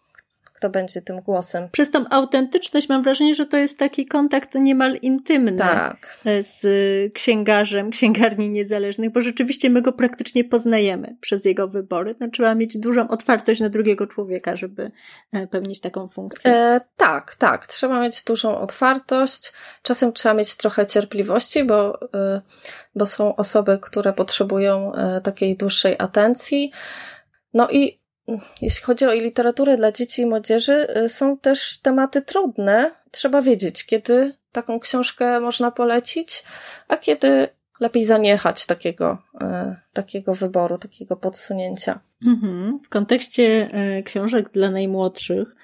kto 0.62 0.70
będzie 0.70 1.02
tym 1.02 1.20
głosem. 1.20 1.68
Przez 1.72 1.90
tą 1.90 2.04
autentyczność 2.10 2.88
mam 2.88 3.02
wrażenie, 3.02 3.34
że 3.34 3.46
to 3.46 3.56
jest 3.56 3.78
taki 3.78 4.06
kontakt 4.06 4.54
niemal 4.54 4.94
intymny 4.94 5.58
tak. 5.58 6.18
z 6.40 6.62
księgarzem, 7.14 7.90
księgarni 7.90 8.50
niezależnych, 8.50 9.12
bo 9.12 9.20
rzeczywiście 9.20 9.70
my 9.70 9.82
go 9.82 9.92
praktycznie 9.92 10.44
poznajemy 10.44 11.16
przez 11.20 11.44
jego 11.44 11.68
wybory. 11.68 12.14
No, 12.20 12.28
trzeba 12.28 12.54
mieć 12.54 12.78
dużą 12.78 13.08
otwartość 13.08 13.60
na 13.60 13.68
drugiego 13.68 14.06
człowieka, 14.06 14.56
żeby 14.56 14.90
e, 15.32 15.46
pełnić 15.46 15.80
taką 15.80 16.08
funkcję. 16.08 16.50
E, 16.50 16.80
tak, 16.96 17.34
tak. 17.34 17.66
Trzeba 17.66 18.00
mieć 18.00 18.24
dużą 18.24 18.58
otwartość. 18.58 19.52
Czasem 19.82 20.12
trzeba 20.12 20.34
mieć 20.34 20.56
trochę 20.56 20.86
cierpliwości, 20.86 21.64
bo, 21.64 22.00
e, 22.14 22.40
bo 22.94 23.06
są 23.06 23.36
osoby, 23.36 23.78
które 23.82 24.12
potrzebują 24.12 24.94
e, 24.94 25.20
takiej 25.20 25.56
dłuższej 25.56 25.96
atencji. 25.98 26.72
No 27.54 27.68
i 27.70 28.01
jeśli 28.62 28.84
chodzi 28.84 29.04
o 29.04 29.12
literaturę 29.12 29.76
dla 29.76 29.92
dzieci 29.92 30.22
i 30.22 30.26
młodzieży, 30.26 30.86
y, 30.96 31.08
są 31.08 31.38
też 31.38 31.80
tematy 31.80 32.22
trudne. 32.22 32.90
Trzeba 33.10 33.42
wiedzieć, 33.42 33.86
kiedy 33.86 34.34
taką 34.52 34.80
książkę 34.80 35.40
można 35.40 35.70
polecić, 35.70 36.44
a 36.88 36.96
kiedy 36.96 37.48
lepiej 37.80 38.04
zaniechać 38.04 38.66
takiego, 38.66 39.18
y, 39.34 39.46
takiego 39.92 40.34
wyboru, 40.34 40.78
takiego 40.78 41.16
podsunięcia. 41.16 42.00
Mhm. 42.26 42.78
W 42.84 42.88
kontekście 42.88 43.68
y, 43.98 44.02
książek 44.02 44.50
dla 44.52 44.70
najmłodszych, 44.70 45.54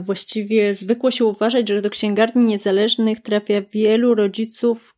właściwie 0.00 0.74
zwykło 0.74 1.10
się 1.10 1.24
uważać, 1.24 1.68
że 1.68 1.82
do 1.82 1.90
księgarni 1.90 2.44
niezależnych 2.44 3.20
trafia 3.20 3.62
wielu 3.72 4.14
rodziców, 4.14 4.96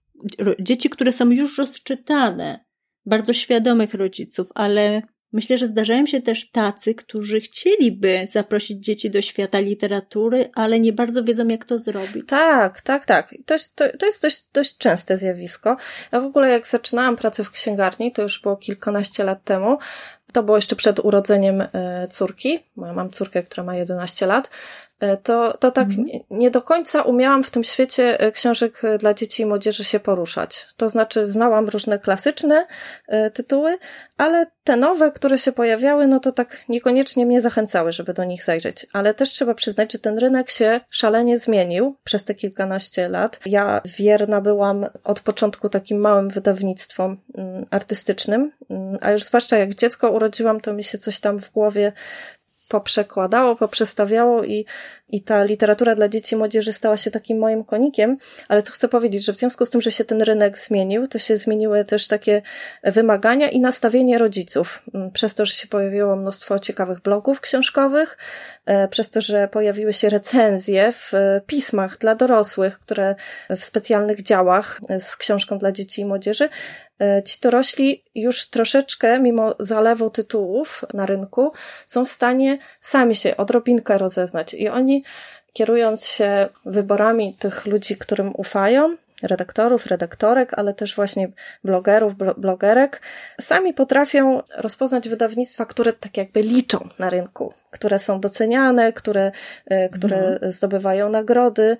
dzieci, 0.60 0.90
które 0.90 1.12
są 1.12 1.30
już 1.30 1.58
rozczytane, 1.58 2.64
bardzo 3.06 3.32
świadomych 3.32 3.94
rodziców, 3.94 4.48
ale 4.54 5.02
Myślę, 5.32 5.58
że 5.58 5.66
zdarzają 5.66 6.06
się 6.06 6.22
też 6.22 6.50
tacy, 6.50 6.94
którzy 6.94 7.40
chcieliby 7.40 8.28
zaprosić 8.30 8.84
dzieci 8.84 9.10
do 9.10 9.20
świata 9.20 9.60
literatury, 9.60 10.50
ale 10.54 10.80
nie 10.80 10.92
bardzo 10.92 11.24
wiedzą, 11.24 11.48
jak 11.48 11.64
to 11.64 11.78
zrobić. 11.78 12.26
Tak, 12.28 12.80
tak, 12.80 13.04
tak. 13.04 13.34
To 13.46 13.54
to, 13.74 13.84
to 13.98 14.06
jest 14.06 14.22
dość, 14.22 14.44
dość 14.52 14.78
częste 14.78 15.16
zjawisko. 15.16 15.76
Ja 16.12 16.20
w 16.20 16.24
ogóle, 16.24 16.48
jak 16.48 16.66
zaczynałam 16.66 17.16
pracę 17.16 17.44
w 17.44 17.50
księgarni, 17.50 18.12
to 18.12 18.22
już 18.22 18.42
było 18.42 18.56
kilkanaście 18.56 19.24
lat 19.24 19.44
temu, 19.44 19.78
to 20.32 20.42
było 20.42 20.56
jeszcze 20.56 20.76
przed 20.76 20.98
urodzeniem 20.98 21.60
e, 21.60 22.08
córki. 22.10 22.58
Mam 22.76 23.10
córkę, 23.10 23.42
która 23.42 23.64
ma 23.64 23.76
11 23.76 24.26
lat. 24.26 24.50
E, 25.02 25.16
to, 25.16 25.56
to 25.56 25.70
tak 25.70 25.88
mhm. 25.88 26.04
nie, 26.04 26.20
nie 26.30 26.50
do 26.50 26.62
końca 26.62 27.02
umiałam 27.02 27.44
w 27.44 27.50
tym 27.50 27.64
świecie 27.64 28.20
e, 28.20 28.32
książek 28.32 28.84
e, 28.84 28.98
dla 28.98 29.14
dzieci 29.14 29.42
i 29.42 29.46
młodzieży 29.46 29.84
się 29.84 30.00
poruszać. 30.00 30.66
To 30.76 30.88
znaczy, 30.88 31.26
znałam 31.26 31.68
różne 31.68 31.98
klasyczne 31.98 32.66
tytuły, 33.34 33.78
ale 34.16 34.46
te 34.64 34.76
nowe, 34.76 35.10
które 35.10 35.38
się 35.38 35.52
pojawiały, 35.52 36.06
no 36.06 36.20
to 36.20 36.32
tak 36.32 36.64
niekoniecznie 36.68 37.26
mnie 37.26 37.40
zachęcały, 37.40 37.92
żeby 37.92 38.14
do 38.14 38.24
nich 38.24 38.44
zajrzeć. 38.44 38.86
Ale 38.92 39.14
też 39.14 39.30
trzeba 39.30 39.54
przyznać, 39.54 39.92
że 39.92 39.98
ten 39.98 40.18
rynek 40.18 40.50
się 40.50 40.80
szalenie 40.90 41.38
zmienił 41.38 41.96
przez 42.04 42.24
te 42.24 42.34
kilkanaście 42.34 43.08
lat. 43.08 43.40
Ja 43.46 43.80
wierna 43.84 44.40
byłam 44.40 44.86
od 45.04 45.20
początku 45.20 45.68
takim 45.68 46.00
małym 46.00 46.28
wydawnictwom 46.28 47.16
mm, 47.34 47.66
artystycznym, 47.70 48.52
mm, 48.70 48.98
a 49.00 49.10
już 49.12 49.24
zwłaszcza 49.24 49.58
jak 49.58 49.74
dziecko 49.74 50.10
urodziłam, 50.10 50.60
to 50.60 50.72
mi 50.72 50.84
się 50.84 50.98
coś 50.98 51.20
tam 51.20 51.38
w 51.38 51.52
głowie 51.52 51.92
poprzekładało, 52.72 53.56
poprzestawiało 53.56 54.44
i, 54.44 54.66
i 55.08 55.22
ta 55.22 55.44
literatura 55.44 55.94
dla 55.94 56.08
dzieci 56.08 56.34
i 56.34 56.38
młodzieży 56.38 56.72
stała 56.72 56.96
się 56.96 57.10
takim 57.10 57.38
moim 57.38 57.64
konikiem, 57.64 58.16
ale 58.48 58.62
co 58.62 58.72
chcę 58.72 58.88
powiedzieć, 58.88 59.24
że 59.24 59.32
w 59.32 59.36
związku 59.36 59.66
z 59.66 59.70
tym, 59.70 59.80
że 59.80 59.92
się 59.92 60.04
ten 60.04 60.22
rynek 60.22 60.58
zmienił, 60.58 61.06
to 61.06 61.18
się 61.18 61.36
zmieniły 61.36 61.84
też 61.84 62.08
takie 62.08 62.42
wymagania 62.84 63.48
i 63.50 63.60
nastawienie 63.60 64.18
rodziców. 64.18 64.82
Mm, 64.94 65.10
przez 65.10 65.34
to, 65.34 65.46
że 65.46 65.54
się 65.54 65.68
pojawiło 65.68 66.16
mnóstwo 66.16 66.58
ciekawych 66.58 67.00
blogów 67.00 67.40
książkowych, 67.40 68.18
e, 68.66 68.88
przez 68.88 69.10
to, 69.10 69.20
że 69.20 69.48
pojawiły 69.48 69.92
się 69.92 70.08
recenzje 70.08 70.92
w 70.92 71.14
e, 71.14 71.40
pismach 71.46 71.98
dla 71.98 72.14
dorosłych, 72.14 72.78
które 72.78 73.14
w 73.50 73.64
specjalnych 73.64 74.22
działach 74.22 74.80
e, 74.88 75.00
z 75.00 75.16
książką 75.16 75.58
dla 75.58 75.72
dzieci 75.72 76.00
i 76.00 76.04
młodzieży, 76.04 76.48
ci 77.24 77.40
dorośli 77.40 78.04
już 78.14 78.50
troszeczkę, 78.50 79.20
mimo 79.20 79.54
zalewu 79.58 80.10
tytułów 80.10 80.84
na 80.94 81.06
rynku, 81.06 81.52
są 81.86 82.04
w 82.04 82.08
stanie 82.08 82.58
sami 82.80 83.16
się 83.16 83.36
odrobinkę 83.36 83.98
rozeznać 83.98 84.54
i 84.54 84.68
oni, 84.68 85.04
kierując 85.52 86.06
się 86.06 86.48
wyborami 86.66 87.36
tych 87.38 87.66
ludzi, 87.66 87.96
którym 87.96 88.32
ufają, 88.36 88.94
redaktorów, 89.22 89.86
redaktorek, 89.86 90.54
ale 90.58 90.74
też 90.74 90.96
właśnie 90.96 91.28
blogerów, 91.64 92.14
blogerek, 92.36 93.00
sami 93.40 93.74
potrafią 93.74 94.42
rozpoznać 94.56 95.08
wydawnictwa, 95.08 95.66
które 95.66 95.92
tak 95.92 96.16
jakby 96.16 96.42
liczą 96.42 96.88
na 96.98 97.10
rynku, 97.10 97.52
które 97.70 97.98
są 97.98 98.20
doceniane, 98.20 98.92
które, 98.92 99.32
e, 99.66 99.88
które 99.88 100.16
mhm. 100.16 100.52
zdobywają 100.52 101.08
nagrody 101.08 101.76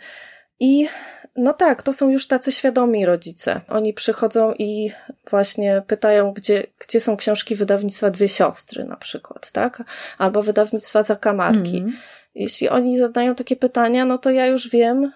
i 0.61 0.89
no 1.37 1.53
tak, 1.53 1.83
to 1.83 1.93
są 1.93 2.11
już 2.11 2.27
tacy 2.27 2.53
świadomi 2.53 3.07
rodzice. 3.07 3.61
Oni 3.69 3.95
przychodzą 3.95 4.53
i 4.59 4.93
właśnie 5.31 5.83
pytają, 5.87 6.33
gdzie, 6.33 6.67
gdzie 6.79 7.01
są 7.01 7.17
książki 7.17 7.55
wydawnictwa 7.55 8.11
Dwie 8.11 8.29
Siostry 8.29 8.85
na 8.85 8.97
przykład, 8.97 9.51
tak? 9.51 9.83
Albo 10.19 10.43
wydawnictwa 10.43 11.03
Zakamarki. 11.03 11.79
Mm. 11.79 11.93
Jeśli 12.35 12.69
oni 12.69 12.99
zadają 12.99 13.35
takie 13.35 13.57
pytania, 13.57 14.05
no 14.05 14.19
to 14.19 14.31
ja 14.31 14.47
już 14.47 14.69
wiem, 14.69 15.13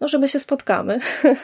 no, 0.00 0.08
że 0.08 0.18
my 0.18 0.28
się 0.28 0.38
spotkamy 0.38 1.00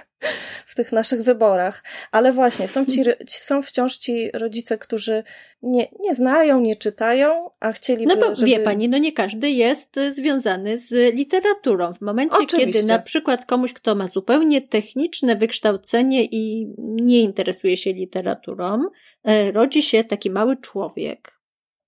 w 0.66 0.74
tych 0.74 0.92
naszych 0.92 1.22
wyborach. 1.22 1.84
Ale 2.12 2.32
właśnie, 2.32 2.68
są, 2.68 2.86
ci, 2.86 3.04
są 3.26 3.62
wciąż 3.62 3.96
ci 3.98 4.30
rodzice, 4.34 4.78
którzy 4.78 5.24
nie, 5.62 5.88
nie 6.00 6.14
znają, 6.14 6.60
nie 6.60 6.76
czytają, 6.76 7.50
a 7.60 7.72
chcieliby, 7.72 8.14
No 8.14 8.20
bo 8.20 8.34
żeby... 8.34 8.46
wie 8.46 8.60
pani, 8.60 8.88
no 8.88 8.98
nie 8.98 9.12
każdy 9.12 9.50
jest 9.50 9.96
związany 10.10 10.78
z 10.78 11.14
literaturą. 11.14 11.94
W 11.94 12.00
momencie, 12.00 12.36
Oczywiście. 12.36 12.72
kiedy 12.72 12.86
na 12.86 12.98
przykład 12.98 13.46
komuś, 13.46 13.72
kto 13.72 13.94
ma 13.94 14.08
zupełnie 14.08 14.62
techniczne 14.62 15.36
wykształcenie 15.36 16.24
i 16.24 16.74
nie 16.78 17.20
interesuje 17.20 17.76
się 17.76 17.92
literaturą, 17.92 18.82
e, 19.24 19.52
rodzi 19.52 19.82
się 19.82 20.04
taki 20.04 20.30
mały 20.30 20.56
człowiek, 20.56 21.41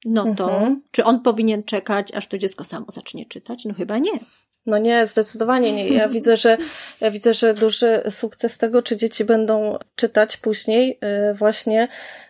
no 0.05 0.35
to 0.35 0.55
mhm. 0.55 0.83
czy 0.91 1.05
on 1.05 1.21
powinien 1.21 1.63
czekać, 1.63 2.15
aż 2.15 2.27
to 2.27 2.39
dziecko 2.39 2.65
samo 2.65 2.87
zacznie 2.89 3.27
czytać? 3.27 3.65
No 3.65 3.75
chyba 3.75 3.99
nie. 3.99 4.19
No 4.67 4.79
nie, 4.79 5.07
zdecydowanie 5.07 5.73
nie. 5.73 5.89
Ja 5.89 6.09
widzę, 6.09 6.37
że 6.37 6.59
ja 7.01 7.11
widzę, 7.11 7.35
że 7.35 7.55
duży 7.55 8.03
sukces 8.11 8.59
tego, 8.59 8.83
czy 8.83 8.97
dzieci 8.97 9.25
będą 9.25 9.79
czytać 9.97 10.37
później, 10.37 10.99
y, 11.31 11.35
właśnie 11.35 11.89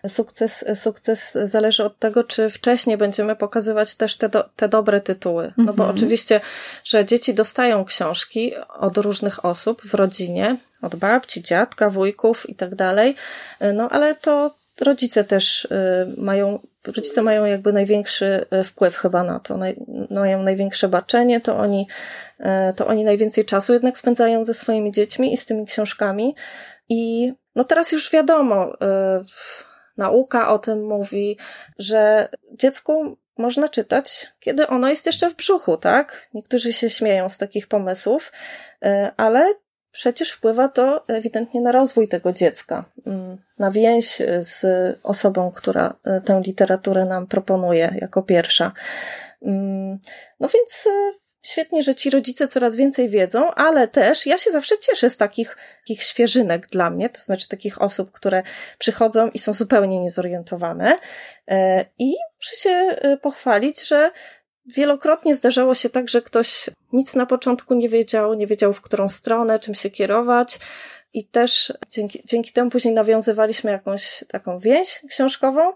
sukces, 0.09 0.65
sukces 0.75 1.33
zależy 1.45 1.85
od 1.85 1.99
tego, 1.99 2.25
czy 2.25 2.51
wcześniej 2.51 2.97
będziemy 2.97 3.37
pokazywać 3.37 3.95
też 3.95 4.17
te, 4.17 4.29
do, 4.29 4.45
te 4.57 4.69
dobre 4.69 5.01
tytuły. 5.01 5.53
No 5.57 5.73
bo 5.73 5.83
mhm. 5.83 5.91
oczywiście, 5.91 6.41
że 6.85 7.05
dzieci 7.05 7.35
dostają 7.35 7.85
książki 7.85 8.53
od 8.79 8.97
różnych 8.97 9.45
osób 9.45 9.83
w 9.83 9.95
rodzinie, 9.95 10.57
od 10.83 10.97
babci, 10.97 11.43
dziadka, 11.43 11.91
wujków 11.91 12.51
i 12.51 12.55
tak 12.55 12.75
dalej, 12.75 13.15
y, 13.63 13.73
no 13.73 13.89
ale 13.89 14.15
to 14.15 14.55
rodzice 14.81 15.25
też 15.25 15.65
y, 15.65 15.69
mają 16.17 16.59
rodzice 16.93 17.23
mają 17.23 17.45
jakby 17.45 17.73
największy 17.73 18.47
e, 18.51 18.65
wpływ 18.65 18.97
chyba 18.97 19.23
na 19.23 19.41
to, 19.41 19.59
mają 20.11 20.43
największe 20.43 20.89
baczenie, 20.89 21.41
to 21.41 21.59
oni, 21.59 21.89
e, 22.39 22.73
to 22.73 22.87
oni 22.87 23.05
najwięcej 23.05 23.45
czasu 23.45 23.73
jednak 23.73 23.99
spędzają 23.99 24.45
ze 24.45 24.55
swoimi 24.55 24.93
dziećmi 24.93 25.33
i 25.33 25.37
z 25.37 25.47
tymi 25.47 25.67
książkami. 25.67 26.35
I 26.89 27.33
no 27.55 27.65
teraz 27.65 27.93
już 27.93 28.11
wiadomo, 28.11 28.81
e, 28.81 29.25
nauka 29.97 30.53
o 30.53 30.59
tym 30.59 30.87
mówi, 30.87 31.39
że 31.79 32.29
dziecku 32.53 33.17
można 33.39 33.69
czytać, 33.69 34.33
kiedy 34.41 34.67
ono 34.67 34.89
jest 34.89 35.07
jeszcze 35.07 35.31
w 35.31 35.37
brzuchu, 35.37 35.77
tak? 35.77 36.29
Niektórzy 36.35 36.73
się 36.73 36.91
śmieją 36.91 37.29
z 37.29 37.39
takich 37.39 37.69
pomysłów, 37.69 38.33
ale 39.17 39.55
przecież 39.95 40.31
wpływa 40.31 40.69
to 40.69 41.09
ewidentnie 41.09 41.61
na 41.61 41.73
rozwój 41.73 42.09
tego 42.09 42.33
dziecka, 42.33 42.85
mm, 43.07 43.39
na 43.59 43.71
więź 43.71 44.23
z 44.39 44.65
osobą, 45.03 45.53
która 45.55 45.95
tę 46.25 46.43
literaturę 46.47 47.05
nam 47.05 47.27
proponuje 47.27 47.95
jako 48.01 48.23
pierwsza. 48.23 48.73
Mm, 49.43 49.99
no 50.41 50.49
więc 50.49 50.89
świetnie, 51.45 51.83
że 51.83 51.95
ci 51.95 52.11
rodzice 52.11 52.49
coraz 52.49 52.77
więcej 52.77 53.09
wiedzą, 53.09 53.51
ale 53.51 53.89
też 53.89 54.27
ja 54.27 54.39
się 54.39 54.51
zawsze 54.51 54.79
cieszę 54.79 55.11
z 55.11 55.17
takich, 55.17 55.57
takich 55.79 56.03
świeżynek 56.03 56.69
dla 56.69 56.91
mnie, 56.91 57.09
to 57.09 57.21
znaczy 57.21 57.49
takich 57.49 57.83
osób, 57.83 58.11
które 58.11 58.43
przychodzą 58.79 59.29
i 59.29 59.39
są 59.39 59.53
zupełnie 59.53 60.01
niezorientowane. 60.01 60.97
E, 61.49 61.85
I 61.99 62.15
muszę 62.37 62.57
się 62.57 62.71
e, 62.71 63.17
pochwalić, 63.17 63.89
że 63.89 64.11
wielokrotnie 64.67 65.35
zdarzało 65.35 65.75
się 65.75 65.91
tak, 65.91 66.09
że 66.09 66.23
ktoś 66.23 66.71
nic 66.93 67.15
na 67.15 67.27
początku 67.27 67.75
nie 67.75 67.89
wiedział, 67.89 68.35
nie 68.35 68.47
wiedział 68.47 68.73
w 68.73 68.81
którą 68.81 69.09
stronę, 69.09 69.59
czym 69.59 69.75
się 69.75 69.91
kierować. 69.91 70.59
I 71.13 71.29
też 71.29 71.73
dzięki, 71.91 72.23
dzięki 72.25 72.53
temu 72.53 72.71
później 72.71 72.95
nawiązywaliśmy 72.95 73.71
jakąś 73.71 74.25
taką 74.29 74.59
więź 74.59 75.01
książkową, 75.09 75.73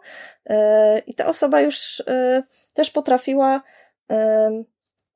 e, 0.46 0.98
i 0.98 1.14
ta 1.14 1.26
osoba 1.26 1.60
już 1.60 2.02
też 2.74 2.90
potrafiła 2.90 3.62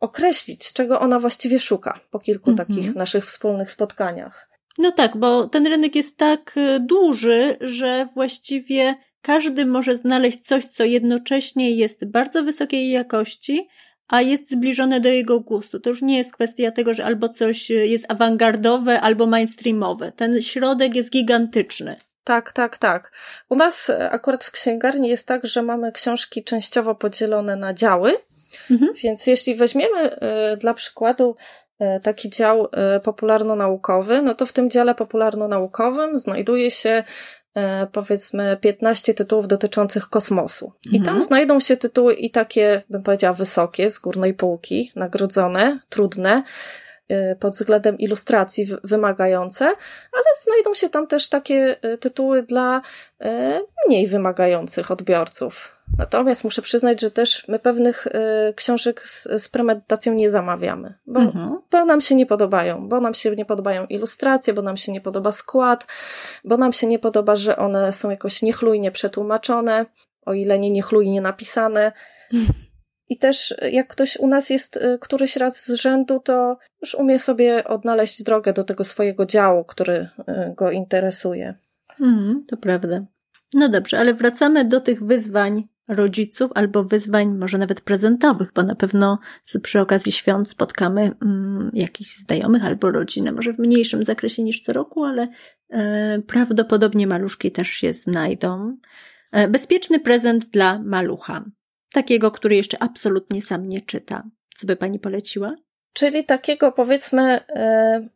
określić, 0.00 0.73
czego 0.73 1.00
ona 1.00 1.19
właściwie 1.19 1.59
szuka 1.59 2.00
po 2.11 2.19
kilku 2.19 2.50
-hmm. 2.50 2.57
takich 2.57 2.95
naszych 2.95 3.26
wspólnych 3.26 3.71
spotkaniach. 3.71 4.49
No 4.79 4.93
tak, 4.93 5.17
bo 5.17 5.49
ten 5.49 5.67
rynek 5.67 5.97
jest 5.97 6.17
tak 6.17 6.55
e, 6.57 6.81
duży, 6.81 7.57
że 7.61 8.09
właściwie 8.14 8.95
każdy 9.23 9.67
może 9.67 9.97
znaleźć 9.97 10.41
coś, 10.41 10.64
co 10.64 10.85
jednocześnie 10.85 11.71
jest 11.71 12.05
bardzo 12.05 12.43
wysokiej 12.43 12.91
jakości, 12.91 13.69
a 14.09 14.21
jest 14.21 14.50
zbliżone 14.50 15.00
do 15.00 15.09
jego 15.09 15.41
gustu. 15.41 15.81
To 15.81 15.91
już 15.91 16.02
nie 16.02 16.19
jest 16.19 16.33
kwestia 16.33 16.71
tego, 16.71 16.95
że 16.95 17.05
albo 17.05 17.29
coś 17.29 17.71
jest 17.71 18.07
awangardowe, 18.09 19.00
albo 19.00 19.26
mainstreamowe. 19.26 20.12
Ten 20.12 20.43
środek 20.43 20.95
jest 20.95 21.11
gigantyczny. 21.11 21.97
Tak, 22.25 22.52
tak, 22.52 22.79
tak. 22.79 23.12
U 23.49 23.57
nas 23.57 23.91
akurat 24.11 24.45
w 24.45 24.50
księgarni 24.50 25.09
jest 25.09 25.29
tak, 25.29 25.47
że 25.47 25.62
mamy 25.62 25.93
książki 25.93 26.45
częściowo 26.45 26.95
podzielone 26.95 27.57
na 27.57 27.75
działy 27.75 28.12
Mhm. 28.71 28.93
Więc 29.02 29.26
jeśli 29.26 29.55
weźmiemy 29.55 30.17
y, 30.17 30.57
dla 30.57 30.75
przykładu 30.75 31.37
y, 31.81 32.00
taki 32.00 32.31
dział 32.31 32.64
y, 32.97 33.00
popularno-naukowy, 33.00 34.23
no 34.23 34.35
to 34.35 34.47
w 34.47 34.52
tym 34.52 34.71
dziale 34.71 34.95
popularno-naukowym 34.95 36.19
znajduje 36.19 36.71
się 36.71 37.05
powiedzmy 37.92 38.56
15 38.61 39.14
tytułów 39.14 39.49
dotyczących 39.49 40.09
kosmosu. 40.09 40.73
I 40.85 40.99
tam 40.99 41.09
mhm. 41.09 41.25
znajdą 41.25 41.61
się 41.61 41.76
tytuły 41.76 42.14
i 42.14 42.30
takie, 42.30 42.82
bym 42.90 43.02
powiedziała, 43.02 43.35
wysokie, 43.35 43.90
z 43.90 43.99
górnej 43.99 44.35
półki, 44.35 44.92
nagrodzone, 44.97 45.80
trudne, 45.88 46.42
pod 47.40 47.52
względem 47.52 47.99
ilustracji 47.99 48.66
wymagające, 48.85 49.64
ale 50.12 50.25
znajdą 50.42 50.75
się 50.75 50.88
tam 50.88 51.06
też 51.06 51.28
takie 51.28 51.76
tytuły 52.00 52.42
dla 52.42 52.80
mniej 53.88 54.06
wymagających 54.06 54.90
odbiorców. 54.90 55.81
Natomiast 55.99 56.44
muszę 56.44 56.62
przyznać, 56.62 57.00
że 57.00 57.11
też 57.11 57.49
my 57.49 57.58
pewnych 57.58 58.06
y, 58.06 58.11
książek 58.54 59.00
z, 59.00 59.28
z 59.42 59.49
premedytacją 59.49 60.14
nie 60.14 60.30
zamawiamy, 60.30 60.94
bo, 61.06 61.20
mhm. 61.20 61.58
bo 61.70 61.84
nam 61.84 62.00
się 62.00 62.14
nie 62.14 62.26
podobają, 62.26 62.88
bo 62.88 63.00
nam 63.00 63.14
się 63.14 63.37
nie 63.37 63.44
podobają 63.44 63.87
ilustracje, 63.87 64.54
bo 64.54 64.62
nam 64.62 64.76
się 64.76 64.92
nie 64.92 65.00
podoba 65.00 65.32
skład, 65.32 65.87
bo 66.44 66.56
nam 66.56 66.72
się 66.72 66.87
nie 66.87 66.99
podoba, 66.99 67.37
że 67.37 67.56
one 67.56 67.92
są 67.92 68.11
jakoś 68.11 68.42
niechlujnie 68.42 68.90
przetłumaczone, 68.90 69.87
o 70.26 70.34
ile 70.34 70.58
nie 70.58 70.70
niechlujnie 70.70 71.20
napisane. 71.20 71.92
I 73.08 73.18
też 73.18 73.54
jak 73.72 73.88
ktoś 73.88 74.16
u 74.16 74.26
nas 74.26 74.50
jest 74.50 74.76
y, 74.76 74.99
któryś 75.00 75.37
raz 75.37 75.66
z 75.66 75.70
rzędu, 75.70 76.20
to 76.20 76.58
już 76.82 76.94
umie 76.94 77.18
sobie 77.18 77.64
odnaleźć 77.64 78.22
drogę 78.22 78.52
do 78.52 78.64
tego 78.64 78.84
swojego 78.84 79.26
działu, 79.26 79.64
który 79.64 79.92
y, 79.92 80.08
go 80.56 80.70
interesuje. 80.70 81.54
Mhm, 82.00 82.44
to 82.49 82.56
prawda. 82.56 83.04
No 83.54 83.68
dobrze, 83.68 83.99
ale 83.99 84.14
wracamy 84.14 84.64
do 84.64 84.80
tych 84.80 85.04
wyzwań 85.04 85.68
rodziców 85.88 86.50
albo 86.54 86.84
wyzwań, 86.84 87.38
może 87.38 87.58
nawet 87.58 87.80
prezentowych, 87.80 88.52
bo 88.54 88.62
na 88.62 88.74
pewno 88.74 89.18
przy 89.62 89.80
okazji 89.80 90.12
świąt 90.12 90.50
spotkamy 90.50 91.00
mm, 91.22 91.71
jakichś 91.75 92.16
znajomych 92.16 92.64
albo 92.64 92.90
rodzinę, 92.90 93.32
może 93.32 93.52
w 93.52 93.58
mniejszym 93.58 94.04
zakresie 94.04 94.42
niż 94.42 94.60
co 94.60 94.73
roku, 94.73 95.04
ale 95.04 95.28
e, 95.71 96.23
prawdopodobnie 96.26 97.06
maluszki 97.06 97.52
też 97.52 97.68
się 97.68 97.95
znajdą. 97.95 98.76
E, 99.32 99.49
bezpieczny 99.49 100.00
prezent 100.00 100.45
dla 100.45 100.78
malucha, 100.78 101.45
takiego, 101.92 102.30
który 102.30 102.56
jeszcze 102.56 102.82
absolutnie 102.82 103.42
sam 103.42 103.68
nie 103.68 103.80
czyta. 103.80 104.23
Co 104.54 104.66
by 104.66 104.76
pani 104.76 104.99
poleciła? 104.99 105.54
Czyli 105.92 106.25
takiego 106.25 106.73
powiedzmy 106.73 107.40
e, 107.49 108.08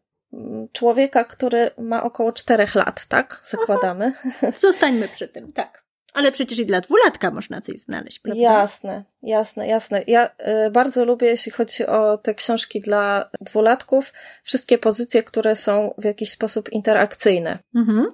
człowieka, 0.73 1.25
który 1.25 1.71
ma 1.79 2.03
około 2.03 2.33
czterech 2.33 2.75
lat, 2.75 3.07
tak? 3.07 3.43
Zakładamy. 3.51 4.13
Aha. 4.27 4.51
Zostańmy 4.57 5.09
przy 5.09 5.29
tym, 5.29 5.53
tak. 5.53 5.86
Ale 6.17 6.33
przecież 6.33 6.59
i 6.59 6.67
dla 6.67 6.81
dwulatka 6.81 7.31
można 7.31 7.61
coś 7.61 7.79
znaleźć, 7.79 8.19
prawda? 8.19 8.43
Jasne, 8.43 9.05
jasne, 9.23 9.67
jasne. 9.67 10.03
Ja 10.07 10.31
y, 10.67 10.71
bardzo 10.71 11.05
lubię, 11.05 11.27
jeśli 11.27 11.53
chodzi 11.53 11.87
o 11.87 12.19
te 12.19 12.35
książki 12.35 12.81
dla 12.81 13.31
dwulatków, 13.41 14.13
wszystkie 14.43 14.79
pozycje, 14.79 15.23
które 15.23 15.57
są 15.57 15.95
w 15.99 16.05
jakiś 16.05 16.31
sposób 16.31 16.73
interakcyjne. 16.73 17.59
Mhm. 17.75 18.07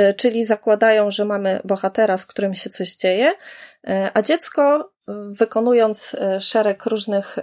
Y, 0.00 0.14
czyli 0.14 0.44
zakładają, 0.44 1.10
że 1.10 1.24
mamy 1.24 1.60
bohatera, 1.64 2.16
z 2.16 2.26
którym 2.26 2.54
się 2.54 2.70
coś 2.70 2.96
dzieje, 2.96 3.30
y, 3.30 3.34
a 4.14 4.22
dziecko, 4.22 4.92
y, 5.08 5.12
wykonując 5.30 6.16
szereg 6.40 6.86
różnych 6.86 7.38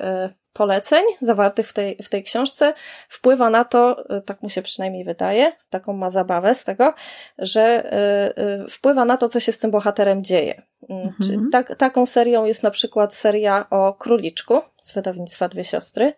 poleceń 0.56 1.04
zawartych 1.22 1.68
w 1.68 1.74
tej, 1.74 1.98
w 2.04 2.10
tej 2.10 2.24
książce 2.24 2.74
wpływa 3.10 3.50
na 3.50 3.66
to, 3.66 4.06
y, 4.18 4.22
tak 4.22 4.42
mu 4.42 4.50
się 4.50 4.62
przynajmniej 4.62 5.04
wydaje, 5.04 5.52
taką 5.70 5.94
ma 5.94 6.10
zabawę 6.10 6.56
z 6.56 6.66
tego, 6.66 6.94
że 7.38 7.94
y, 8.38 8.64
y, 8.66 8.70
wpływa 8.70 9.06
na 9.06 9.18
to, 9.18 9.30
co 9.30 9.40
się 9.40 9.52
z 9.52 9.60
tym 9.60 9.72
bohaterem 9.72 10.24
dzieje. 10.24 10.62
Mm, 10.90 11.14
mhm. 11.22 11.50
Tak, 11.52 11.76
taką 11.76 12.06
serią 12.06 12.46
jest 12.46 12.64
na 12.64 12.72
przykład 12.72 13.14
seria 13.14 13.70
o 13.70 13.94
króliczku 13.94 14.62
z 14.84 14.94
wydawnictwa 14.94 15.48
Dwie 15.48 15.64
Siostry. 15.64 16.14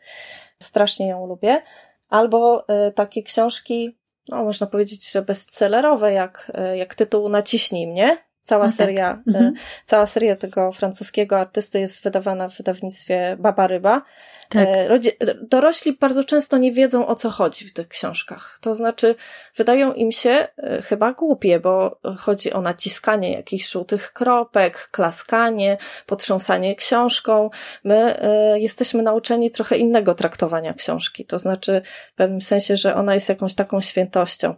Strasznie 0.63 1.07
ją 1.07 1.27
lubię. 1.27 1.61
Albo 2.09 2.65
takie 2.95 3.23
książki, 3.23 3.97
no 4.29 4.43
można 4.43 4.67
powiedzieć, 4.67 5.11
że 5.11 5.21
bestsellerowe, 5.21 6.13
jak, 6.13 6.51
jak 6.75 6.95
tytuł 6.95 7.29
Naciśnij 7.29 7.87
mnie, 7.87 8.17
Cała 8.47 8.65
no 8.65 8.71
seria, 8.71 9.13
tak. 9.13 9.27
mhm. 9.27 9.53
cała 9.85 10.05
seria 10.05 10.35
tego 10.35 10.71
francuskiego 10.71 11.39
artysty 11.39 11.79
jest 11.79 12.03
wydawana 12.03 12.49
w 12.49 12.57
wydawnictwie 12.57 13.37
Baba 13.39 13.67
Ryba. 13.67 14.01
Tak. 14.49 14.67
E, 14.67 14.99
dorośli 15.41 15.93
bardzo 15.93 16.23
często 16.23 16.57
nie 16.57 16.71
wiedzą 16.71 17.07
o 17.07 17.15
co 17.15 17.29
chodzi 17.29 17.67
w 17.67 17.73
tych 17.73 17.87
książkach. 17.87 18.57
To 18.61 18.75
znaczy, 18.75 19.15
wydają 19.55 19.93
im 19.93 20.11
się 20.11 20.29
e, 20.57 20.81
chyba 20.81 21.13
głupie, 21.13 21.59
bo 21.59 21.99
chodzi 22.17 22.53
o 22.53 22.61
naciskanie 22.61 23.33
jakichś 23.33 23.71
żółtych 23.71 24.13
kropek, 24.13 24.89
klaskanie, 24.91 25.77
potrząsanie 26.05 26.75
książką. 26.75 27.49
My 27.83 28.19
jesteśmy 28.55 29.03
nauczeni 29.03 29.51
trochę 29.51 29.77
innego 29.77 30.15
traktowania 30.15 30.73
książki. 30.73 31.25
To 31.25 31.39
znaczy, 31.39 31.81
w 32.13 32.15
pewnym 32.15 32.41
sensie, 32.41 32.77
że 32.77 32.95
ona 32.95 33.13
jest 33.13 33.29
jakąś 33.29 33.55
taką 33.55 33.81
świętością. 33.81 34.55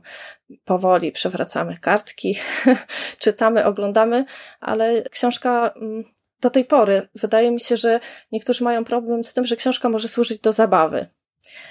Powoli 0.66 1.12
przewracamy 1.12 1.78
kartki, 1.78 2.36
czytamy, 3.20 3.66
oglądamy, 3.66 4.26
ale 4.60 5.02
książka 5.02 5.74
mm, 5.76 6.04
do 6.42 6.50
tej 6.50 6.66
pory 6.66 7.08
wydaje 7.16 7.52
mi 7.52 7.60
się, 7.60 7.78
że 7.78 8.00
niektórzy 8.32 8.64
mają 8.64 8.86
problem 8.86 9.24
z 9.24 9.34
tym, 9.34 9.46
że 9.46 9.56
książka 9.56 9.90
może 9.90 10.08
służyć 10.08 10.40
do 10.40 10.52
zabawy. 10.52 11.08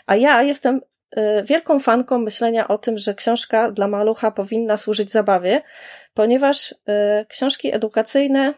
A 0.06 0.16
ja 0.16 0.42
jestem 0.42 0.80
y, 1.16 1.42
wielką 1.44 1.78
fanką 1.78 2.18
myślenia 2.18 2.68
o 2.68 2.78
tym, 2.78 2.98
że 2.98 3.14
książka 3.14 3.70
dla 3.70 3.88
malucha 3.88 4.30
powinna 4.30 4.76
służyć 4.76 5.10
zabawie, 5.10 5.62
ponieważ 6.14 6.72
y, 6.72 6.76
książki 7.28 7.74
edukacyjne 7.74 8.54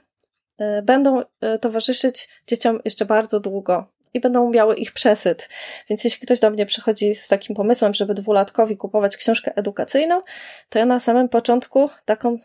y, 0.60 0.82
będą 0.82 1.22
towarzyszyć 1.60 2.28
dzieciom 2.46 2.80
jeszcze 2.84 3.04
bardzo 3.04 3.40
długo 3.40 3.86
i 4.14 4.20
będą 4.20 4.50
miały 4.50 4.74
ich 4.74 4.92
przesyt. 4.92 5.48
Więc 5.90 6.04
jeśli 6.04 6.26
ktoś 6.26 6.40
do 6.40 6.50
mnie 6.50 6.66
przychodzi 6.66 7.14
z 7.14 7.28
takim 7.28 7.56
pomysłem, 7.56 7.94
żeby 7.94 8.14
dwulatkowi 8.14 8.76
kupować 8.76 9.16
książkę 9.16 9.52
edukacyjną, 9.56 10.20
to 10.68 10.78
ja 10.78 10.86
na 10.86 11.00
samym 11.00 11.28
początku 11.28 11.90
taką 12.04 12.36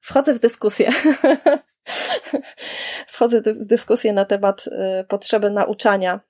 wchodzę 0.00 0.34
w 0.34 0.38
dyskusję. 0.38 0.90
wchodzę 3.08 3.40
w 3.40 3.66
dyskusję 3.66 4.12
na 4.12 4.24
temat 4.24 4.66
y, 4.66 5.04
potrzeby 5.04 5.50
nauczania 5.50 6.20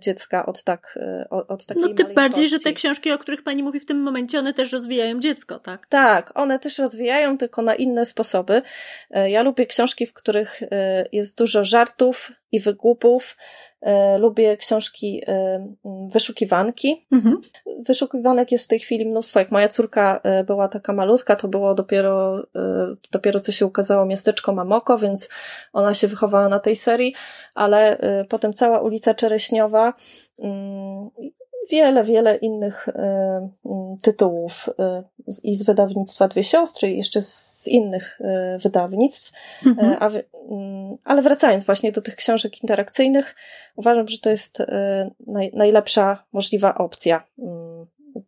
dziecka 0.00 0.46
od 0.46 0.64
tak, 0.64 0.98
y, 1.26 1.28
od 1.28 1.66
takiej 1.66 1.82
No 1.82 1.88
tym 1.88 2.14
bardziej, 2.14 2.48
że 2.48 2.60
te 2.60 2.72
książki, 2.72 3.12
o 3.12 3.18
których 3.18 3.42
pani 3.42 3.62
mówi 3.62 3.80
w 3.80 3.86
tym 3.86 4.02
momencie, 4.02 4.38
one 4.38 4.54
też 4.54 4.72
rozwijają 4.72 5.20
dziecko, 5.20 5.58
tak? 5.58 5.86
Tak, 5.86 6.32
one 6.34 6.58
też 6.58 6.78
rozwijają, 6.78 7.38
tylko 7.38 7.62
na 7.62 7.74
inne 7.74 8.06
sposoby. 8.06 8.62
Ja 9.10 9.42
lubię 9.42 9.66
książki, 9.66 10.06
w 10.06 10.12
których 10.12 10.60
jest 11.12 11.38
dużo 11.38 11.64
żartów 11.64 12.32
i 12.52 12.60
wygłupów, 12.60 13.36
E, 13.84 14.18
lubię 14.18 14.56
książki 14.56 15.22
e, 15.26 15.66
wyszukiwanki. 16.12 17.06
Mhm. 17.12 17.40
Wyszukiwanek 17.86 18.52
jest 18.52 18.64
w 18.64 18.68
tej 18.68 18.78
chwili 18.78 19.06
mnóstwo. 19.06 19.38
Jak 19.38 19.50
moja 19.50 19.68
córka 19.68 20.20
e, 20.22 20.44
była 20.44 20.68
taka 20.68 20.92
malutka, 20.92 21.36
to 21.36 21.48
było 21.48 21.74
dopiero, 21.74 22.46
dopiero 23.12 23.40
co 23.40 23.52
się 23.52 23.66
ukazało 23.66 24.06
Miasteczko 24.06 24.52
Mamoko, 24.52 24.98
więc 24.98 25.28
ona 25.72 25.94
się 25.94 26.08
wychowała 26.08 26.48
na 26.48 26.58
tej 26.58 26.76
serii, 26.76 27.14
ale 27.54 27.98
potem 28.28 28.52
cała 28.52 28.80
ulica 28.80 29.14
Czereśniowa 29.14 29.63
mm, 30.38 31.10
wiele, 31.70 32.04
wiele 32.04 32.36
innych 32.36 32.88
tytułów 34.02 34.68
i 35.42 35.56
z 35.56 35.66
wydawnictwa 35.66 36.28
Dwie 36.28 36.42
Siostry, 36.42 36.90
i 36.90 36.96
jeszcze 36.96 37.22
z 37.22 37.68
innych 37.68 38.18
wydawnictw. 38.62 39.32
Mhm. 39.66 39.96
A, 40.00 40.10
ale 41.04 41.22
wracając 41.22 41.64
właśnie 41.64 41.92
do 41.92 42.02
tych 42.02 42.16
książek 42.16 42.62
interakcyjnych, 42.62 43.36
uważam, 43.76 44.08
że 44.08 44.18
to 44.18 44.30
jest 44.30 44.62
naj, 45.26 45.50
najlepsza 45.54 46.24
możliwa 46.32 46.74
opcja 46.74 47.26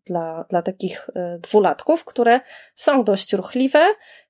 dla, 0.07 0.45
dla 0.51 0.63
takich 0.63 1.11
dwulatków, 1.43 2.05
które 2.05 2.41
są 2.75 3.05
dość 3.05 3.33
ruchliwe 3.33 3.85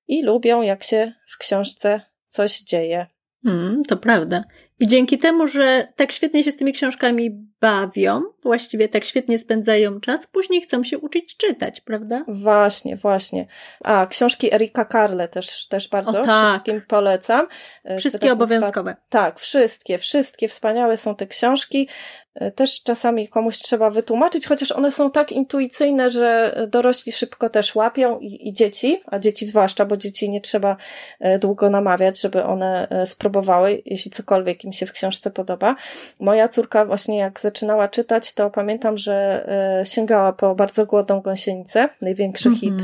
i 0.09 0.23
lubią, 0.23 0.63
jak 0.63 0.85
się 0.85 1.13
w 1.29 1.39
książce 1.39 2.01
coś 2.29 2.61
dzieje. 2.61 3.07
Mm, 3.45 3.83
to 3.89 3.97
prawda. 3.97 4.45
I 4.81 4.87
dzięki 4.87 5.19
temu, 5.19 5.47
że 5.49 5.89
tak 5.97 6.13
świetnie 6.13 6.45
się 6.45 6.53
z 6.53 6.57
tymi 6.57 6.73
książkami 6.73 7.31
bawią, 7.61 8.23
właściwie 8.43 8.89
tak 8.89 9.05
świetnie 9.05 9.39
spędzają 9.39 10.01
czas, 10.01 10.27
później 10.27 10.61
chcą 10.61 10.85
się 10.85 10.99
uczyć 10.99 11.37
czytać, 11.37 11.81
prawda? 11.81 12.25
Właśnie, 12.29 12.97
właśnie. 12.97 13.47
A, 13.85 14.07
książki 14.07 14.55
Erika 14.55 14.85
Karle 14.85 15.29
też, 15.29 15.69
też 15.69 15.89
bardzo 15.89 16.21
o, 16.21 16.25
tak. 16.25 16.51
wszystkim 16.51 16.83
polecam. 16.89 17.47
Wszystkie 17.99 18.33
obowiązkowe. 18.33 18.97
Tak, 19.09 19.41
wszystkie, 19.41 19.99
wszystkie 19.99 20.49
wspaniałe 20.49 20.97
są 20.97 21.15
te 21.15 21.27
książki. 21.27 21.89
E, 22.35 22.51
też 22.51 22.83
czasami 22.83 23.29
komuś 23.29 23.59
trzeba 23.59 23.91
wytłumaczyć, 23.91 24.47
chociaż 24.47 24.73
one 24.73 24.91
są 24.91 25.11
tak 25.11 25.33
intuicyjne, 25.33 26.11
że 26.11 26.57
dorośli 26.69 27.13
szybko 27.13 27.51
też 27.51 27.75
łapią 27.75 28.19
i, 28.19 28.49
i, 28.49 28.53
dzieci, 28.53 29.03
a 29.07 29.19
dzieci 29.19 29.47
zwłaszcza, 29.47 29.85
bo 29.85 29.97
dzieci 29.97 30.31
nie 30.31 30.41
trzeba 30.41 30.77
e, 31.21 31.39
długo 31.39 31.71
namawiać, 31.71 32.21
żeby 32.21 32.45
one 32.45 32.89
e, 32.89 33.07
spróbowały, 33.07 33.83
jeśli 33.85 34.11
cokolwiek 34.11 34.65
im 34.67 34.73
się 34.73 34.87
w 34.87 34.93
książce 34.93 35.31
podoba. 35.31 35.77
Moja 36.21 36.49
córka 36.49 36.85
właśnie 36.85 37.19
jak 37.19 37.41
zaczynała 37.41 37.89
czytać, 37.89 38.35
to 38.35 38.51
pamiętam, 38.51 38.99
że 38.99 39.47
sięgała 39.85 40.33
po 40.33 40.55
bardzo 40.55 40.87
głodną 40.87 41.21
gąsienicę, 41.21 41.89
największy 42.03 42.49
mm 42.49 42.59
-hmm. 42.59 42.61
hit 42.61 42.83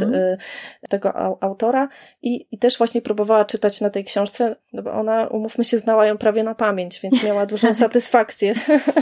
tego 0.88 1.16
autora 1.42 1.88
i, 2.22 2.46
i 2.50 2.58
też 2.58 2.78
właśnie 2.78 3.02
próbowała 3.02 3.44
czytać 3.44 3.80
na 3.80 3.90
tej 3.90 4.04
książce, 4.04 4.56
no 4.72 4.82
bo 4.82 4.92
ona, 4.92 5.26
umówmy 5.26 5.64
się, 5.64 5.78
znała 5.78 6.06
ją 6.06 6.18
prawie 6.18 6.42
na 6.42 6.54
pamięć, 6.54 7.00
więc 7.00 7.24
miała 7.24 7.46
dużą 7.46 7.74
satysfakcję 7.84 8.54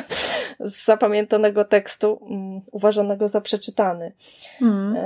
z 0.61 0.85
zapamiętanego 0.85 1.65
tekstu, 1.65 2.13
um, 2.13 2.61
uważanego 2.73 3.29
za 3.29 3.41
przeczytany. 3.41 4.13
Mm. 4.63 4.97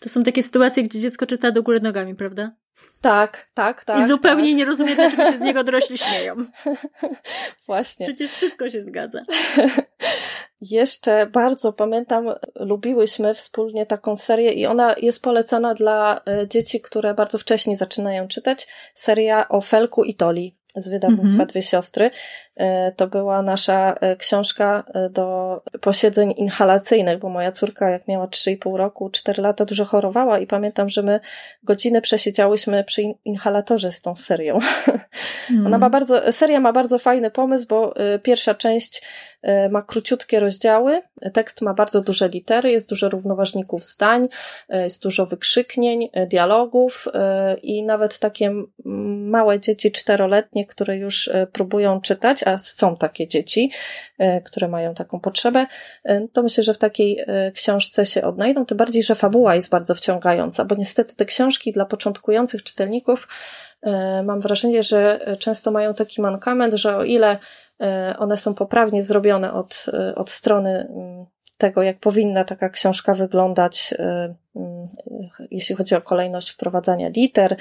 To 0.00 0.08
są 0.08 0.22
takie 0.22 0.42
sytuacje, 0.42 0.82
gdzie 0.82 1.00
dziecko 1.00 1.26
czyta 1.26 1.50
do 1.50 1.62
góry 1.62 1.80
nogami, 1.80 2.14
prawda? 2.14 2.52
Tak, 3.00 3.46
tak, 3.54 3.84
tak. 3.84 4.04
I 4.04 4.08
zupełnie 4.08 4.50
tak. 4.50 4.58
nie 4.58 4.64
rozumie, 4.64 4.94
dlaczego 4.94 5.24
się 5.32 5.38
z 5.38 5.40
niego 5.40 5.64
dorośli 5.64 5.98
śmieją. 5.98 6.34
Właśnie. 7.66 8.06
Przecież 8.06 8.30
wszystko 8.30 8.68
się 8.70 8.84
zgadza. 8.84 9.22
Jeszcze 10.60 11.26
bardzo 11.26 11.72
pamiętam, 11.72 12.26
lubiłyśmy 12.54 13.34
wspólnie 13.34 13.86
taką 13.86 14.16
serię 14.16 14.52
i 14.52 14.66
ona 14.66 14.94
jest 14.98 15.22
polecana 15.22 15.74
dla 15.74 16.20
e, 16.26 16.48
dzieci, 16.48 16.80
które 16.80 17.14
bardzo 17.14 17.38
wcześnie 17.38 17.76
zaczynają 17.76 18.28
czytać. 18.28 18.68
Seria 18.94 19.48
o 19.48 19.60
Felku 19.60 20.04
i 20.04 20.14
Toli 20.14 20.56
z 20.76 20.88
wydawnictwa 20.88 21.34
mm 21.34 21.46
-hmm. 21.46 21.50
Dwie 21.50 21.62
Siostry. 21.62 22.10
E, 22.56 22.92
to 22.92 23.06
była 23.06 23.42
nasza 23.42 23.94
e, 24.00 24.16
książka 24.16 24.84
e, 24.94 25.10
do 25.10 25.60
posiedzeń 25.80 26.34
inhalacyjnych, 26.36 27.18
bo 27.18 27.28
moja 27.28 27.52
córka, 27.52 27.90
jak 27.90 28.08
miała 28.08 28.26
3,5 28.26 28.76
roku, 28.76 29.10
4 29.10 29.42
lata, 29.42 29.64
dużo 29.64 29.84
chorowała 29.84 30.38
i 30.38 30.46
pamiętam, 30.46 30.88
że 30.88 31.02
my 31.02 31.20
godziny 31.62 32.00
przesiedziałyśmy 32.00 32.84
przy 32.84 33.02
inhalatorze 33.24 33.92
z 33.92 34.02
tą 34.02 34.16
serią. 34.16 34.58
Mm. 35.50 35.66
Ona 35.66 35.78
ma 35.78 35.90
bardzo, 35.90 36.32
seria 36.32 36.60
ma 36.60 36.72
bardzo 36.72 36.98
fajny 36.98 37.30
pomysł, 37.30 37.66
bo 37.68 37.94
pierwsza 38.22 38.54
część 38.54 39.02
ma 39.70 39.82
króciutkie 39.82 40.40
rozdziały, 40.40 41.02
tekst 41.32 41.62
ma 41.62 41.74
bardzo 41.74 42.00
duże 42.00 42.28
litery, 42.28 42.70
jest 42.70 42.88
dużo 42.88 43.08
równoważników 43.08 43.84
zdań, 43.84 44.28
jest 44.68 45.02
dużo 45.02 45.26
wykrzyknień, 45.26 46.08
dialogów 46.30 47.08
i 47.62 47.82
nawet 47.82 48.18
takie 48.18 48.54
małe 49.30 49.60
dzieci 49.60 49.92
czteroletnie, 49.92 50.66
które 50.66 50.96
już 50.96 51.30
próbują 51.52 52.00
czytać, 52.00 52.44
a 52.46 52.58
są 52.58 52.96
takie 52.96 53.28
dzieci, 53.28 53.70
e, 54.18 54.40
które 54.40 54.68
mają 54.68 54.94
taką 54.94 55.20
potrzebę, 55.20 55.66
e, 56.04 56.28
to 56.28 56.42
myślę, 56.42 56.64
że 56.64 56.74
w 56.74 56.78
takiej 56.78 57.18
e, 57.26 57.52
książce 57.52 58.06
się 58.06 58.22
odnajdą, 58.22 58.66
tym 58.66 58.76
bardziej, 58.76 59.02
że 59.02 59.14
fabuła 59.14 59.54
jest 59.54 59.70
bardzo 59.70 59.94
wciągająca, 59.94 60.64
bo 60.64 60.74
niestety 60.74 61.16
te 61.16 61.24
książki 61.24 61.72
dla 61.72 61.84
początkujących 61.84 62.62
czytelników 62.62 63.28
mam 64.24 64.40
wrażenie, 64.40 64.82
że 64.82 65.20
często 65.38 65.70
mają 65.70 65.94
taki 65.94 66.20
mankament, 66.20 66.74
że 66.74 66.96
o 66.96 67.04
ile 67.04 67.38
one 68.18 68.36
są 68.36 68.54
poprawnie 68.54 69.02
zrobione 69.02 69.52
od, 69.52 69.86
od 70.16 70.30
strony 70.30 70.70
mm, 70.70 71.26
tego, 71.58 71.82
jak 71.82 71.98
powinna 71.98 72.44
taka 72.44 72.68
książka 72.68 73.14
wyglądać, 73.14 73.94
mm, 73.98 74.86
jeśli 75.50 75.76
chodzi 75.76 75.94
o 75.94 76.00
kolejność 76.00 76.50
wprowadzania 76.50 77.08
liter, 77.08 77.56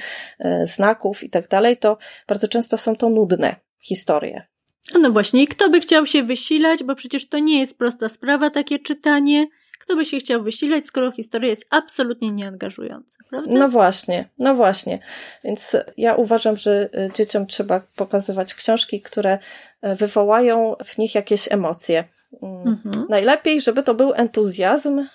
znaków 0.63 1.23
i 1.23 1.29
tak 1.29 1.47
dalej, 1.47 1.77
to 1.77 1.97
bardzo 2.27 2.47
często 2.47 2.77
są 2.77 2.95
to 2.95 3.09
nudne 3.09 3.55
historie. 3.79 4.54
No 4.93 5.11
właśnie, 5.11 5.47
kto 5.47 5.69
by 5.69 5.79
chciał 5.79 6.05
się 6.05 6.23
wysilać, 6.23 6.83
bo 6.83 6.95
przecież 6.95 7.29
to 7.29 7.39
nie 7.39 7.59
jest 7.59 7.77
prosta 7.77 8.09
sprawa 8.09 8.49
takie 8.49 8.79
czytanie. 8.79 9.47
Kto 9.79 9.95
by 9.95 10.05
się 10.05 10.17
chciał 10.17 10.43
wysilać, 10.43 10.85
skoro 10.85 11.11
historia 11.11 11.49
jest 11.49 11.65
absolutnie 11.69 12.31
nieangażująca, 12.31 13.17
prawda? 13.29 13.51
No 13.53 13.69
właśnie, 13.69 14.29
no 14.39 14.55
właśnie. 14.55 14.99
Więc 15.43 15.77
ja 15.97 16.15
uważam, 16.15 16.57
że 16.57 16.89
y, 16.95 17.11
dzieciom 17.15 17.47
trzeba 17.47 17.81
pokazywać 17.95 18.53
książki, 18.53 19.01
które 19.01 19.39
y, 19.85 19.95
wywołają 19.95 20.75
w 20.85 20.97
nich 20.97 21.15
jakieś 21.15 21.51
emocje. 21.51 22.03
Mhm. 22.41 23.05
Najlepiej, 23.09 23.61
żeby 23.61 23.83
to 23.83 23.93
był 23.93 24.13
entuzjazm 24.13 24.99
e, 24.99 25.05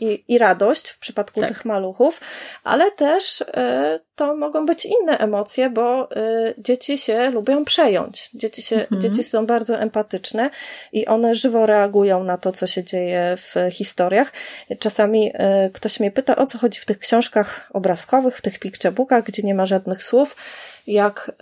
i, 0.00 0.24
i 0.28 0.38
radość 0.38 0.88
w 0.88 0.98
przypadku 0.98 1.40
tak. 1.40 1.48
tych 1.48 1.64
maluchów, 1.64 2.20
ale 2.64 2.90
też 2.90 3.44
e, 3.46 4.00
to 4.14 4.36
mogą 4.36 4.66
być 4.66 4.86
inne 4.86 5.18
emocje, 5.18 5.70
bo 5.70 6.10
e, 6.16 6.54
dzieci 6.58 6.98
się 6.98 7.30
lubią 7.30 7.64
przejąć. 7.64 8.30
Dzieci, 8.34 8.62
się, 8.62 8.76
mhm. 8.76 9.00
dzieci 9.00 9.22
są 9.22 9.46
bardzo 9.46 9.78
empatyczne 9.78 10.50
i 10.92 11.06
one 11.06 11.34
żywo 11.34 11.66
reagują 11.66 12.24
na 12.24 12.38
to, 12.38 12.52
co 12.52 12.66
się 12.66 12.84
dzieje 12.84 13.36
w 13.36 13.54
historiach. 13.70 14.32
Czasami 14.78 15.32
ktoś 15.72 16.00
mnie 16.00 16.10
pyta, 16.10 16.36
o 16.36 16.46
co 16.46 16.58
chodzi 16.58 16.80
w 16.80 16.86
tych 16.86 16.98
książkach 16.98 17.70
obrazkowych, 17.72 18.36
w 18.36 18.42
tych 18.42 18.58
picturebookach, 18.58 19.24
gdzie 19.24 19.42
nie 19.42 19.54
ma 19.54 19.66
żadnych 19.66 20.02
słów 20.02 20.36
jak 20.86 21.32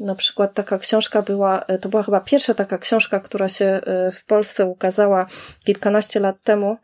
na 0.00 0.14
przykład 0.14 0.54
taka 0.54 0.78
książka 0.78 1.22
była, 1.22 1.60
e, 1.60 1.78
to 1.78 1.88
była 1.88 2.02
chyba 2.02 2.20
pierwsza 2.20 2.54
taka 2.54 2.78
książka, 2.78 3.20
która 3.20 3.48
się 3.48 3.64
e, 3.64 4.10
w 4.10 4.24
Polsce 4.24 4.66
ukazała 4.66 5.26
kilkanaście 5.64 6.20
lat 6.20 6.36
temu, 6.42 6.76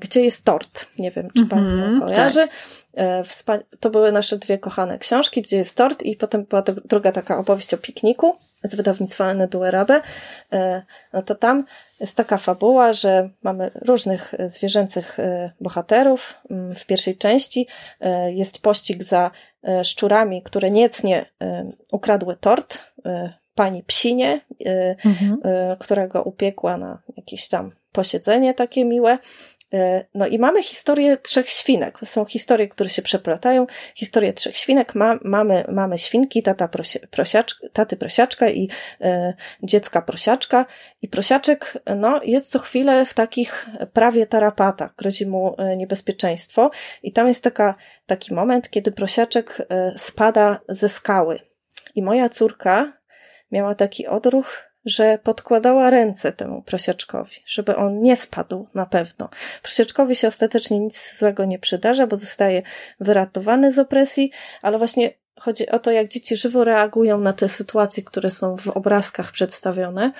gdzie 0.00 0.20
jest 0.20 0.44
tort. 0.44 0.86
Nie 0.98 1.10
wiem, 1.10 1.28
czy 1.36 1.46
Pani 1.46 1.66
mm 1.66 2.00
kojarzy. 2.00 2.48
Tak. 3.46 3.64
To 3.80 3.90
były 3.90 4.12
nasze 4.12 4.38
dwie 4.38 4.58
kochane 4.58 4.98
książki, 4.98 5.42
gdzie 5.42 5.56
jest 5.56 5.76
tort 5.76 6.02
i 6.02 6.16
potem 6.16 6.44
była 6.44 6.62
druga 6.62 7.12
taka 7.12 7.38
opowieść 7.38 7.74
o 7.74 7.78
pikniku 7.78 8.32
z 8.64 8.74
wydawnictwa 8.74 9.30
Enedu 9.30 9.64
Erabe. 9.64 10.02
No 11.12 11.22
to 11.22 11.34
tam 11.34 11.64
jest 12.00 12.16
taka 12.16 12.36
fabuła, 12.36 12.92
że 12.92 13.30
mamy 13.42 13.70
różnych 13.74 14.34
zwierzęcych 14.46 15.18
bohaterów. 15.60 16.40
Mm, 16.50 16.74
w 16.74 16.86
pierwszej 16.86 17.16
części 17.16 17.66
jest 18.34 18.62
pościg 18.62 19.02
za 19.02 19.30
E, 19.62 19.84
szczurami, 19.84 20.42
które 20.42 20.70
niecnie 20.70 21.26
e, 21.40 21.72
ukradły 21.92 22.36
tort 22.36 22.78
e, 23.06 23.32
pani 23.58 23.82
psinie, 23.82 24.40
mhm. 25.04 25.40
którego 25.78 26.22
upiekła 26.22 26.76
na 26.76 27.02
jakieś 27.16 27.48
tam 27.48 27.70
posiedzenie 27.92 28.54
takie 28.54 28.84
miłe. 28.84 29.18
No 30.14 30.26
i 30.26 30.38
mamy 30.38 30.62
historię 30.62 31.16
trzech 31.16 31.48
świnek. 31.48 31.98
Są 32.04 32.24
historie, 32.24 32.68
które 32.68 32.90
się 32.90 33.02
przeplatają. 33.02 33.66
Historię 33.94 34.32
trzech 34.32 34.56
świnek. 34.56 34.94
Ma, 34.94 35.18
mamy, 35.22 35.64
mamy 35.68 35.98
świnki, 35.98 36.42
tata 36.42 36.68
prosi, 36.68 36.98
prosiaczka, 37.10 37.68
taty 37.72 37.96
prosiaczka 37.96 38.48
i 38.48 38.68
e, 39.00 39.34
dziecka 39.62 40.02
prosiaczka. 40.02 40.66
I 41.02 41.08
prosiaczek 41.08 41.78
no, 41.96 42.20
jest 42.24 42.50
co 42.50 42.58
chwilę 42.58 43.04
w 43.04 43.14
takich 43.14 43.68
prawie 43.92 44.26
tarapatach. 44.26 44.94
Grozi 44.96 45.26
mu 45.26 45.56
niebezpieczeństwo. 45.76 46.70
I 47.02 47.12
tam 47.12 47.28
jest 47.28 47.44
taka, 47.44 47.74
taki 48.06 48.34
moment, 48.34 48.70
kiedy 48.70 48.92
prosiaczek 48.92 49.68
spada 49.96 50.60
ze 50.68 50.88
skały. 50.88 51.38
I 51.94 52.02
moja 52.02 52.28
córka 52.28 52.97
miała 53.50 53.74
taki 53.74 54.06
odruch, 54.06 54.68
że 54.84 55.18
podkładała 55.22 55.90
ręce 55.90 56.32
temu 56.32 56.62
prosiaczkowi, 56.62 57.36
żeby 57.46 57.76
on 57.76 58.00
nie 58.00 58.16
spadł 58.16 58.68
na 58.74 58.86
pewno. 58.86 59.28
Prosiaczkowi 59.62 60.16
się 60.16 60.28
ostatecznie 60.28 60.78
nic 60.78 61.18
złego 61.18 61.44
nie 61.44 61.58
przydarza, 61.58 62.06
bo 62.06 62.16
zostaje 62.16 62.62
wyratowany 63.00 63.72
z 63.72 63.78
opresji, 63.78 64.30
ale 64.62 64.78
właśnie 64.78 65.10
chodzi 65.40 65.68
o 65.68 65.78
to, 65.78 65.90
jak 65.90 66.08
dzieci 66.08 66.36
żywo 66.36 66.64
reagują 66.64 67.18
na 67.18 67.32
te 67.32 67.48
sytuacje, 67.48 68.02
które 68.02 68.30
są 68.30 68.56
w 68.56 68.68
obrazkach 68.68 69.32
przedstawione 69.32 70.12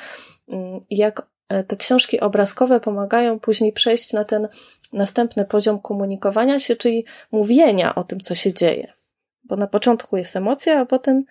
mm, 0.48 0.80
i 0.90 0.96
jak 0.96 1.26
e, 1.48 1.64
te 1.64 1.76
książki 1.76 2.20
obrazkowe 2.20 2.80
pomagają 2.80 3.40
później 3.40 3.72
przejść 3.72 4.12
na 4.12 4.24
ten 4.24 4.48
następny 4.92 5.44
poziom 5.44 5.80
komunikowania 5.80 6.58
się, 6.58 6.76
czyli 6.76 7.04
mówienia 7.32 7.94
o 7.94 8.04
tym, 8.04 8.20
co 8.20 8.34
się 8.34 8.52
dzieje. 8.52 8.92
Bo 9.44 9.56
na 9.56 9.66
początku 9.66 10.16
jest 10.16 10.36
emocja, 10.36 10.80
a 10.80 10.86
potem 10.86 11.24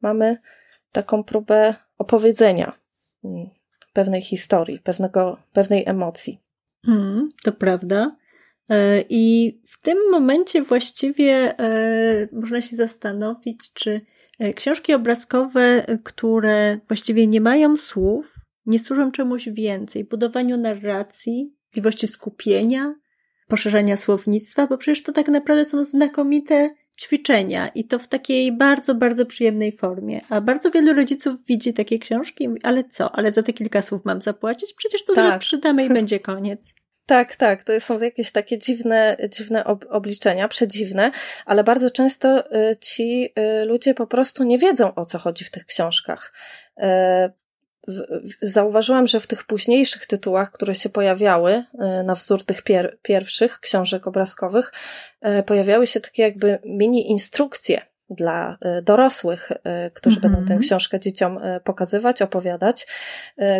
mamy 0.00 0.38
taką 0.92 1.24
próbę 1.24 1.74
opowiedzenia 1.98 2.72
pewnej 3.92 4.22
historii, 4.22 4.78
pewnego, 4.78 5.36
pewnej 5.52 5.84
emocji. 5.86 6.40
Hmm, 6.86 7.28
to 7.44 7.52
prawda. 7.52 8.16
E, 8.70 9.04
I 9.08 9.54
w 9.66 9.82
tym 9.82 9.98
momencie 10.10 10.62
właściwie 10.62 11.58
e, 11.58 12.28
można 12.32 12.60
się 12.62 12.76
zastanowić, 12.76 13.72
czy 13.72 14.00
e, 14.38 14.54
książki 14.54 14.94
obrazkowe, 14.94 15.86
które 16.04 16.78
właściwie 16.88 17.26
nie 17.26 17.40
mają 17.40 17.76
słów, 17.76 18.36
nie 18.66 18.78
służą 18.78 19.12
czemuś 19.12 19.48
więcej, 19.48 20.04
budowaniu 20.04 20.56
narracji, 20.56 21.54
możliwości 21.72 22.08
skupienia, 22.08 22.94
poszerzania 23.50 23.96
słownictwa, 23.96 24.66
bo 24.66 24.78
przecież 24.78 25.02
to 25.02 25.12
tak 25.12 25.28
naprawdę 25.28 25.64
są 25.64 25.84
znakomite 25.84 26.70
ćwiczenia 27.00 27.68
i 27.68 27.84
to 27.84 27.98
w 27.98 28.08
takiej 28.08 28.52
bardzo, 28.52 28.94
bardzo 28.94 29.26
przyjemnej 29.26 29.76
formie. 29.76 30.20
A 30.28 30.40
bardzo 30.40 30.70
wielu 30.70 30.94
rodziców 30.94 31.46
widzi 31.46 31.72
takie 31.74 31.98
książki 31.98 32.44
i 32.44 32.48
mówi, 32.48 32.60
ale 32.62 32.84
co, 32.84 33.14
ale 33.14 33.32
za 33.32 33.42
te 33.42 33.52
kilka 33.52 33.82
słów 33.82 34.04
mam 34.04 34.22
zapłacić? 34.22 34.74
Przecież 34.74 35.04
to 35.04 35.14
tak. 35.14 35.24
zaraz 35.24 35.40
przydamy 35.40 35.84
i 35.84 35.88
będzie 35.98 36.20
koniec. 36.20 36.74
Tak, 37.06 37.36
tak, 37.36 37.62
to 37.62 37.80
są 37.80 37.98
jakieś 37.98 38.32
takie 38.32 38.58
dziwne, 38.58 39.16
dziwne 39.30 39.64
ob 39.64 39.84
obliczenia, 39.88 40.48
przedziwne, 40.48 41.10
ale 41.46 41.64
bardzo 41.64 41.90
często 41.90 42.56
y, 42.56 42.76
ci 42.80 43.32
y, 43.38 43.64
ludzie 43.64 43.94
po 43.94 44.06
prostu 44.06 44.44
nie 44.44 44.58
wiedzą 44.58 44.94
o 44.94 45.04
co 45.04 45.18
chodzi 45.18 45.44
w 45.44 45.50
tych 45.50 45.66
książkach. 45.66 46.32
Zauważyłam, 48.42 49.06
że 49.06 49.20
w 49.20 49.26
tych 49.26 49.44
późniejszych 49.44 50.06
tytułach, 50.06 50.52
które 50.52 50.74
się 50.74 50.88
pojawiały 50.88 51.64
na 52.04 52.14
wzór 52.14 52.44
tych 52.44 52.62
pier 52.62 52.98
pierwszych 53.02 53.60
książek 53.60 54.06
obrazkowych, 54.06 54.72
pojawiały 55.46 55.86
się 55.86 56.00
takie 56.00 56.22
jakby 56.22 56.58
mini 56.64 57.10
instrukcje 57.10 57.89
dla 58.10 58.58
e, 58.60 58.82
dorosłych, 58.82 59.52
e, 59.64 59.90
którzy 59.90 60.20
będą 60.20 60.36
tę 60.36 60.42
mhm. 60.42 60.60
książkę 60.60 61.00
dzieciom 61.00 61.38
e, 61.38 61.60
pokazywać, 61.60 62.22
opowiadać, 62.22 62.86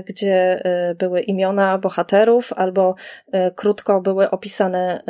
gdzie 0.06 0.62
były 0.98 1.20
imiona 1.20 1.78
bohaterów 1.78 2.52
albo 2.52 2.94
krótko 3.54 4.00
były 4.00 4.30
opisane 4.30 5.02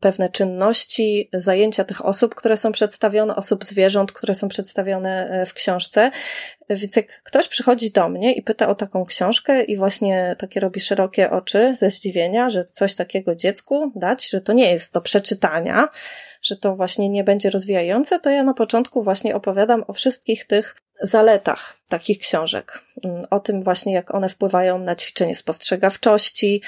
pewne 0.00 0.28
czynności, 0.28 1.30
zajęcia 1.32 1.84
tych 1.84 2.04
osób, 2.04 2.34
które 2.34 2.56
są 2.56 2.72
przedstawione, 2.72 3.36
osób 3.36 3.64
zwierząt, 3.64 4.12
które 4.12 4.34
są 4.34 4.48
przedstawione 4.48 5.44
w 5.46 5.54
książce. 5.54 6.10
Więc 6.70 6.96
jak 6.96 7.22
ktoś 7.22 7.48
przychodzi 7.48 7.90
do 7.90 8.08
mnie 8.08 8.34
i 8.34 8.42
pyta 8.42 8.68
o 8.68 8.74
taką 8.74 9.04
książkę 9.04 9.62
i 9.62 9.76
właśnie 9.76 10.36
takie 10.38 10.60
robi 10.60 10.80
szerokie 10.80 11.30
oczy 11.30 11.74
ze 11.74 11.90
zdziwienia, 11.90 12.50
że 12.50 12.64
coś 12.64 12.94
takiego 12.94 13.34
dziecku 13.34 13.92
dać, 13.96 14.30
że 14.30 14.40
to 14.40 14.52
nie 14.52 14.72
jest 14.72 14.94
do 14.94 15.00
przeczytania, 15.00 15.88
że 16.42 16.56
to 16.56 16.76
właśnie 16.76 17.08
nie 17.08 17.24
będzie 17.24 17.50
rozwijające, 17.50 18.20
to 18.20 18.30
ja 18.30 18.42
na 18.42 18.54
początku 18.54 19.02
właśnie 19.02 19.36
opowiadam 19.36 19.84
o 19.86 19.92
wszystkich 19.92 20.46
tych 20.46 20.76
zaletach 21.02 21.76
takich 21.88 22.18
książek. 22.18 22.80
Mm, 23.04 23.26
o 23.30 23.40
tym 23.40 23.62
właśnie, 23.62 23.92
jak 23.92 24.14
one 24.14 24.28
wpływają 24.28 24.78
na 24.78 24.96
ćwiczenie 24.96 25.34
spostrzegawczości, 25.34 26.62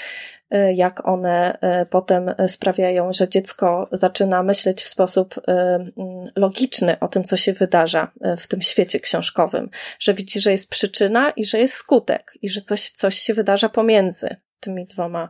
y, 0.54 0.72
jak 0.74 1.09
one 1.09 1.59
y, 1.83 1.87
potem 1.87 2.35
sprawiają, 2.46 3.12
że 3.12 3.28
dziecko 3.28 3.88
zaczyna 3.92 4.42
myśleć 4.42 4.83
w 4.83 4.88
sposób 4.88 5.38
y, 5.38 5.42
mm, 5.52 5.90
logiczny 6.37 6.98
o 7.00 7.09
tym, 7.09 7.24
co 7.24 7.37
się 7.37 7.52
wydarza 7.52 8.12
w 8.38 8.46
tym 8.46 8.62
świecie 8.62 9.00
książkowym, 9.00 9.70
że 9.98 10.14
widzi, 10.14 10.40
że 10.40 10.52
jest 10.52 10.70
przyczyna 10.70 11.31
i 11.31 11.44
że 11.44 11.59
jest 11.59 11.74
skutek 11.74 12.33
i 12.42 12.48
że 12.48 12.61
coś, 12.61 12.90
coś 12.90 13.18
się 13.18 13.35
wydarza 13.35 13.68
pomiędzy 13.68 14.37
tymi 14.61 14.87
dwoma 14.87 15.28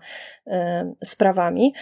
sprawami 1.05 1.75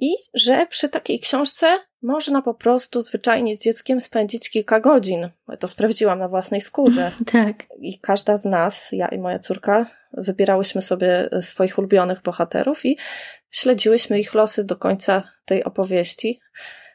i 0.00 0.16
że 0.34 0.66
przy 0.66 0.88
takiej 0.88 1.20
książce 1.20 1.78
można 2.02 2.42
po 2.42 2.54
prostu 2.54 3.02
zwyczajnie 3.02 3.56
z 3.56 3.60
dzieckiem 3.60 4.00
spędzić 4.00 4.50
kilka 4.50 4.80
godzin. 4.80 5.30
To 5.58 5.68
sprawdziłam 5.68 6.18
na 6.18 6.28
własnej 6.28 6.60
skórze. 6.60 7.10
Tak. 7.32 7.66
I 7.78 7.98
każda 7.98 8.36
z 8.36 8.44
nas, 8.44 8.88
ja 8.92 9.08
i 9.08 9.18
moja 9.18 9.38
córka, 9.38 9.86
wybierałyśmy 10.12 10.82
sobie 10.82 11.28
swoich 11.42 11.78
ulubionych 11.78 12.22
bohaterów 12.22 12.86
i 12.86 12.98
śledziłyśmy 13.50 14.20
ich 14.20 14.34
losy 14.34 14.64
do 14.64 14.76
końca 14.76 15.22
tej 15.44 15.64
opowieści. 15.64 16.40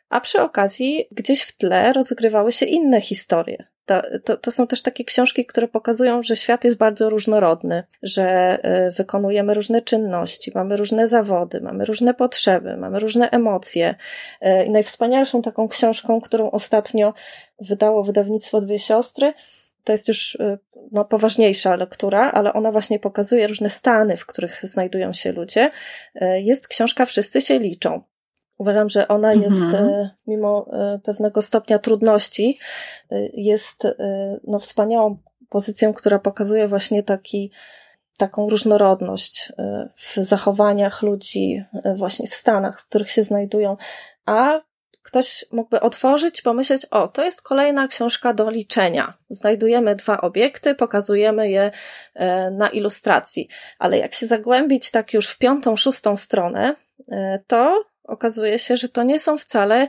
A 0.09 0.21
przy 0.21 0.41
okazji 0.41 1.07
gdzieś 1.11 1.41
w 1.41 1.57
tle 1.57 1.93
rozgrywały 1.93 2.51
się 2.51 2.65
inne 2.65 3.01
historie 3.01 3.74
to, 4.23 4.37
to 4.37 4.51
są 4.51 4.67
też 4.67 4.81
takie 4.81 5.03
książki, 5.03 5.45
które 5.45 5.67
pokazują, 5.67 6.23
że 6.23 6.35
świat 6.35 6.63
jest 6.63 6.77
bardzo 6.77 7.09
różnorodny, 7.09 7.83
że 8.03 8.23
e, 8.63 8.91
wykonujemy 8.91 9.53
różne 9.53 9.81
czynności, 9.81 10.51
mamy 10.55 10.75
różne 10.75 11.07
zawody, 11.07 11.61
mamy 11.61 11.85
różne 11.85 12.13
potrzeby, 12.13 12.77
mamy 12.77 12.99
różne 12.99 13.29
emocje. 13.29 13.95
E, 14.41 14.65
I 14.65 14.69
najwspanialszą 14.69 15.41
taką 15.41 15.67
książką, 15.67 16.21
którą 16.21 16.51
ostatnio 16.51 17.13
wydało 17.59 18.03
wydawnictwo 18.03 18.61
Dwie 18.61 18.79
Siostry, 18.79 19.33
to 19.83 19.91
jest 19.91 20.07
już 20.07 20.35
e, 20.39 20.57
no, 20.91 21.05
poważniejsza 21.05 21.75
lektura, 21.75 22.31
ale 22.31 22.53
ona 22.53 22.71
właśnie 22.71 22.99
pokazuje 22.99 23.47
różne 23.47 23.69
stany, 23.69 24.17
w 24.17 24.25
których 24.25 24.59
znajdują 24.63 25.13
się 25.13 25.31
ludzie. 25.31 25.71
Jest 26.35 26.67
książka 26.67 27.05
Wszyscy 27.05 27.41
się 27.41 27.59
liczą. 27.59 28.01
Uważam, 28.57 28.89
że 28.89 29.07
ona 29.07 29.33
mhm. 29.33 29.53
jest, 29.53 29.73
e, 29.73 30.09
mimo 30.27 30.67
e, 30.71 30.99
pewnego 31.03 31.41
stopnia 31.41 31.79
trudności, 31.79 32.57
e, 33.11 33.15
jest 33.33 33.87
no, 34.43 34.59
wspaniałą 34.59 35.17
pozycją, 35.49 35.93
która 35.93 36.19
pokazuje 36.19 36.67
właśnie 36.67 37.03
taki, 37.03 37.51
taką 38.17 38.49
różnorodność 38.49 39.53
w 39.95 40.23
zachowaniach 40.23 41.01
ludzi, 41.01 41.63
właśnie 41.95 42.27
w 42.27 42.33
stanach, 42.33 42.81
w 42.81 42.87
których 42.87 43.11
się 43.11 43.23
znajdują, 43.23 43.77
a 44.25 44.61
ktoś 45.01 45.45
mógłby 45.51 45.79
otworzyć, 45.79 46.41
pomyśleć, 46.41 46.85
o, 46.85 47.07
to 47.07 47.23
jest 47.23 47.41
kolejna 47.41 47.87
książka 47.87 48.33
do 48.33 48.49
liczenia. 48.49 49.13
Znajdujemy 49.29 49.95
dwa 49.95 50.21
obiekty, 50.21 50.75
pokazujemy 50.75 51.49
je 51.49 51.71
na 52.51 52.69
ilustracji, 52.69 53.49
ale 53.79 53.97
jak 53.97 54.13
się 54.13 54.27
zagłębić 54.27 54.91
tak 54.91 55.13
już 55.13 55.27
w 55.27 55.37
piątą, 55.37 55.75
szóstą 55.75 56.17
stronę, 56.17 56.75
to 57.47 57.85
okazuje 58.07 58.59
się, 58.59 58.77
że 58.77 58.89
to 58.89 59.03
nie 59.03 59.19
są 59.19 59.37
wcale 59.37 59.87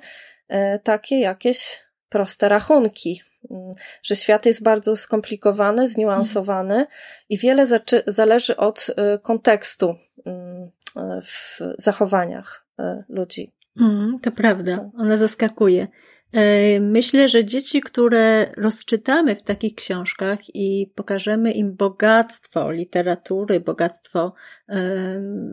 e, 0.48 0.78
takie 0.78 1.20
jakieś 1.20 1.86
proste 2.08 2.48
rachunki, 2.48 3.22
mm, 3.50 3.72
że 4.02 4.16
świat 4.16 4.46
jest 4.46 4.62
bardzo 4.62 4.96
skomplikowany, 4.96 5.88
zniuansowany 5.88 6.86
i 7.28 7.38
wiele 7.38 7.66
zależy 8.06 8.56
od 8.56 8.86
e, 8.96 9.18
kontekstu 9.18 9.94
mm, 10.26 10.70
e, 10.96 11.20
w 11.22 11.60
zachowaniach 11.78 12.66
ludzi. 13.08 13.52
Mm, 13.80 14.18
to 14.22 14.32
prawda, 14.32 14.76
tak. 14.76 14.86
ona 14.98 15.16
zaskakuje. 15.16 15.86
Myślę, 16.80 17.28
że 17.28 17.44
dzieci, 17.44 17.80
które 17.80 18.46
rozczytamy 18.56 19.36
w 19.36 19.42
takich 19.42 19.74
książkach 19.74 20.38
i 20.54 20.92
pokażemy 20.94 21.52
im 21.52 21.76
bogactwo 21.76 22.70
literatury, 22.70 23.60
bogactwo 23.60 24.34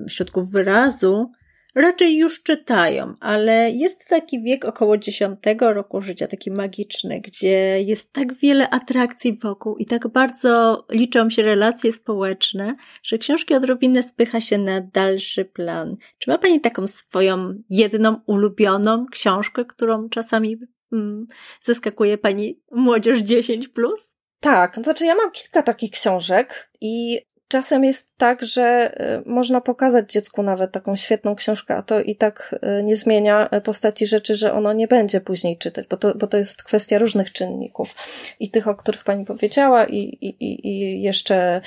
środków 0.08 0.52
wyrazu, 0.52 1.32
raczej 1.76 2.18
już 2.18 2.44
czytają, 2.44 3.14
ale 3.20 3.72
jest 3.72 4.08
taki 4.08 4.42
wiek 4.42 4.66
około 4.66 4.98
dziesiątego 4.98 5.74
roku 5.74 6.02
życia, 6.02 6.28
taki 6.28 6.52
magiczny, 6.52 7.22
gdzie 7.22 7.82
jest 7.82 8.14
tak 8.14 8.34
wiele 8.34 8.70
atrakcji 8.70 9.40
wokół 9.44 9.78
i 9.78 9.86
tak 9.86 10.08
bardzo 10.08 10.86
liczą 10.92 11.30
się 11.30 11.42
relacje 11.42 11.94
społeczne, 11.94 12.76
że 13.04 13.18
książki 13.18 13.56
odrobinę 13.56 14.04
spycha 14.04 14.42
się 14.42 14.58
na 14.58 14.82
dalszy 14.82 15.46
plan. 15.46 15.96
Czy 16.18 16.30
ma 16.30 16.38
Pani 16.38 16.62
taką 16.62 16.88
swoją 16.88 17.54
jedną 17.70 18.22
ulubioną 18.26 19.06
książkę, 19.12 19.66
którą 19.66 20.10
czasami 20.10 20.58
mm, 20.94 21.28
zaskakuje 21.62 22.18
Pani 22.18 22.60
młodzież 22.72 23.20
10+. 23.20 23.70
Plus? 23.70 24.16
Tak, 24.40 24.76
to 24.76 24.84
znaczy 24.84 25.06
ja 25.06 25.16
mam 25.16 25.32
kilka 25.32 25.64
takich 25.64 25.92
książek 25.92 26.72
i 26.82 27.20
czasem 27.48 27.84
jest 27.84 28.18
tak, 28.18 28.44
że 28.44 28.96
y, 29.26 29.30
można 29.30 29.62
pokazać 29.62 30.12
dziecku 30.12 30.44
nawet 30.44 30.72
taką 30.72 30.96
świetną 30.96 31.36
książkę, 31.36 31.76
a 31.76 31.84
to 31.84 32.02
i 32.02 32.16
tak 32.16 32.56
y, 32.80 32.84
nie 32.84 32.98
zmienia 32.98 33.50
postaci 33.64 34.08
rzeczy, 34.08 34.36
że 34.36 34.54
ono 34.54 34.74
nie 34.74 34.88
będzie 34.88 35.22
później 35.22 35.58
czytać, 35.58 35.88
bo 35.88 35.98
to, 35.98 36.16
bo 36.16 36.28
to 36.28 36.38
jest 36.38 36.64
kwestia 36.64 36.98
różnych 36.98 37.32
czynników. 37.32 37.96
I 38.40 38.52
tych, 38.52 38.68
o 38.68 38.76
których 38.76 39.04
pani 39.04 39.26
powiedziała, 39.26 39.86
i, 39.86 39.98
i, 40.22 40.68
i 40.68 41.02
jeszcze 41.02 41.62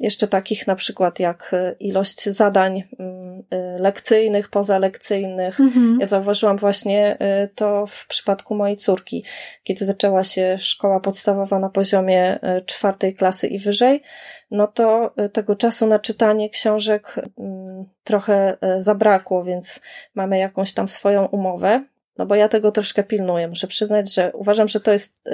jeszcze 0.00 0.28
takich 0.28 0.66
na 0.66 0.74
przykład 0.74 1.18
jak 1.18 1.50
y, 1.52 1.76
ilość 1.80 2.28
zadań 2.28 2.84
mm, 2.98 3.38
y, 3.38 3.78
lekcyjnych, 3.78 4.48
pozalekcyjnych. 4.48 5.60
Mhm. 5.60 5.98
Ja 6.00 6.06
zauważyłam 6.06 6.56
właśnie 6.56 7.16
y, 7.44 7.48
to 7.54 7.86
w 7.86 8.06
przypadku 8.06 8.54
mojej 8.54 8.76
córki, 8.76 9.24
kiedy 9.62 9.84
zaczęła 9.84 10.24
się 10.24 10.56
szkoła 10.58 11.00
podstawowa 11.00 11.58
na 11.58 11.68
poziomie 11.68 12.38
czwartej 12.66 13.14
klasy 13.14 13.46
i 13.46 13.58
wyżej, 13.58 14.02
no 14.50 14.66
to 14.66 15.14
tego 15.32 15.56
czasu 15.56 15.86
na 15.86 15.98
czytanie 15.98 16.50
książek 16.50 17.14
mm, 17.38 17.84
trochę 18.04 18.56
zabrakło, 18.78 19.44
więc 19.44 19.80
mamy 20.14 20.38
jakąś 20.38 20.74
tam 20.74 20.88
swoją 20.88 21.26
umowę. 21.26 21.84
No 22.18 22.26
bo 22.26 22.34
ja 22.34 22.48
tego 22.48 22.72
troszkę 22.72 23.04
pilnuję. 23.04 23.48
Muszę 23.48 23.66
przyznać, 23.66 24.14
że 24.14 24.32
uważam, 24.32 24.68
że 24.68 24.80
to 24.80 24.92
jest 24.92 25.30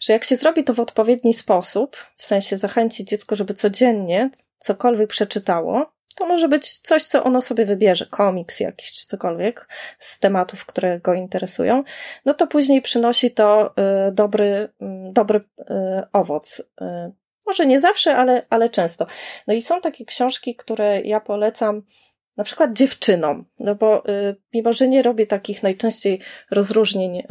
że 0.00 0.12
jak 0.12 0.24
się 0.24 0.36
zrobi 0.36 0.64
to 0.64 0.74
w 0.74 0.80
odpowiedni 0.80 1.34
sposób, 1.34 1.96
w 2.16 2.24
sensie 2.26 2.56
zachęci 2.56 3.04
dziecko, 3.04 3.36
żeby 3.36 3.54
codziennie 3.54 4.30
cokolwiek 4.58 5.10
przeczytało, 5.10 5.92
to 6.16 6.26
może 6.26 6.48
być 6.48 6.78
coś, 6.78 7.04
co 7.04 7.24
ono 7.24 7.42
sobie 7.42 7.66
wybierze, 7.66 8.06
komiks 8.06 8.60
jakiś 8.60 8.94
czy 8.94 9.06
cokolwiek 9.06 9.68
z 9.98 10.20
tematów, 10.20 10.66
które 10.66 11.00
go 11.00 11.14
interesują, 11.14 11.84
no 12.24 12.34
to 12.34 12.46
później 12.46 12.82
przynosi 12.82 13.30
to 13.30 13.74
y, 14.08 14.12
dobry, 14.12 14.68
mm, 14.80 15.12
dobry 15.12 15.40
y, 15.60 15.64
owoc. 16.12 16.60
Y, 16.60 17.12
Może 17.46 17.66
nie 17.66 17.80
zawsze, 17.80 18.16
ale, 18.16 18.46
ale 18.50 18.68
często. 18.68 19.06
No 19.46 19.54
i 19.54 19.62
są 19.62 19.80
takie 19.80 20.04
książki, 20.04 20.56
które 20.56 21.00
ja 21.00 21.20
polecam 21.20 21.82
na 22.40 22.44
przykład 22.44 22.72
dziewczynom, 22.72 23.44
no 23.58 23.74
bo 23.74 24.08
y, 24.08 24.36
mimo, 24.54 24.72
że 24.72 24.88
nie 24.88 25.02
robię 25.02 25.26
takich 25.26 25.62
najczęściej 25.62 26.20
rozróżnień 26.50 27.18
y, 27.18 27.24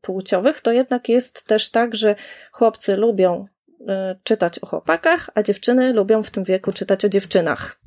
płciowych, 0.00 0.60
to 0.60 0.72
jednak 0.72 1.08
jest 1.08 1.46
też 1.46 1.70
tak, 1.70 1.94
że 1.94 2.14
chłopcy 2.52 2.96
lubią 2.96 3.46
y, 3.80 3.84
czytać 4.22 4.58
o 4.58 4.66
chłopakach, 4.66 5.30
a 5.34 5.42
dziewczyny 5.42 5.92
lubią 5.92 6.22
w 6.22 6.30
tym 6.30 6.44
wieku 6.44 6.72
czytać 6.72 7.04
o 7.04 7.08
dziewczynach. 7.08 7.80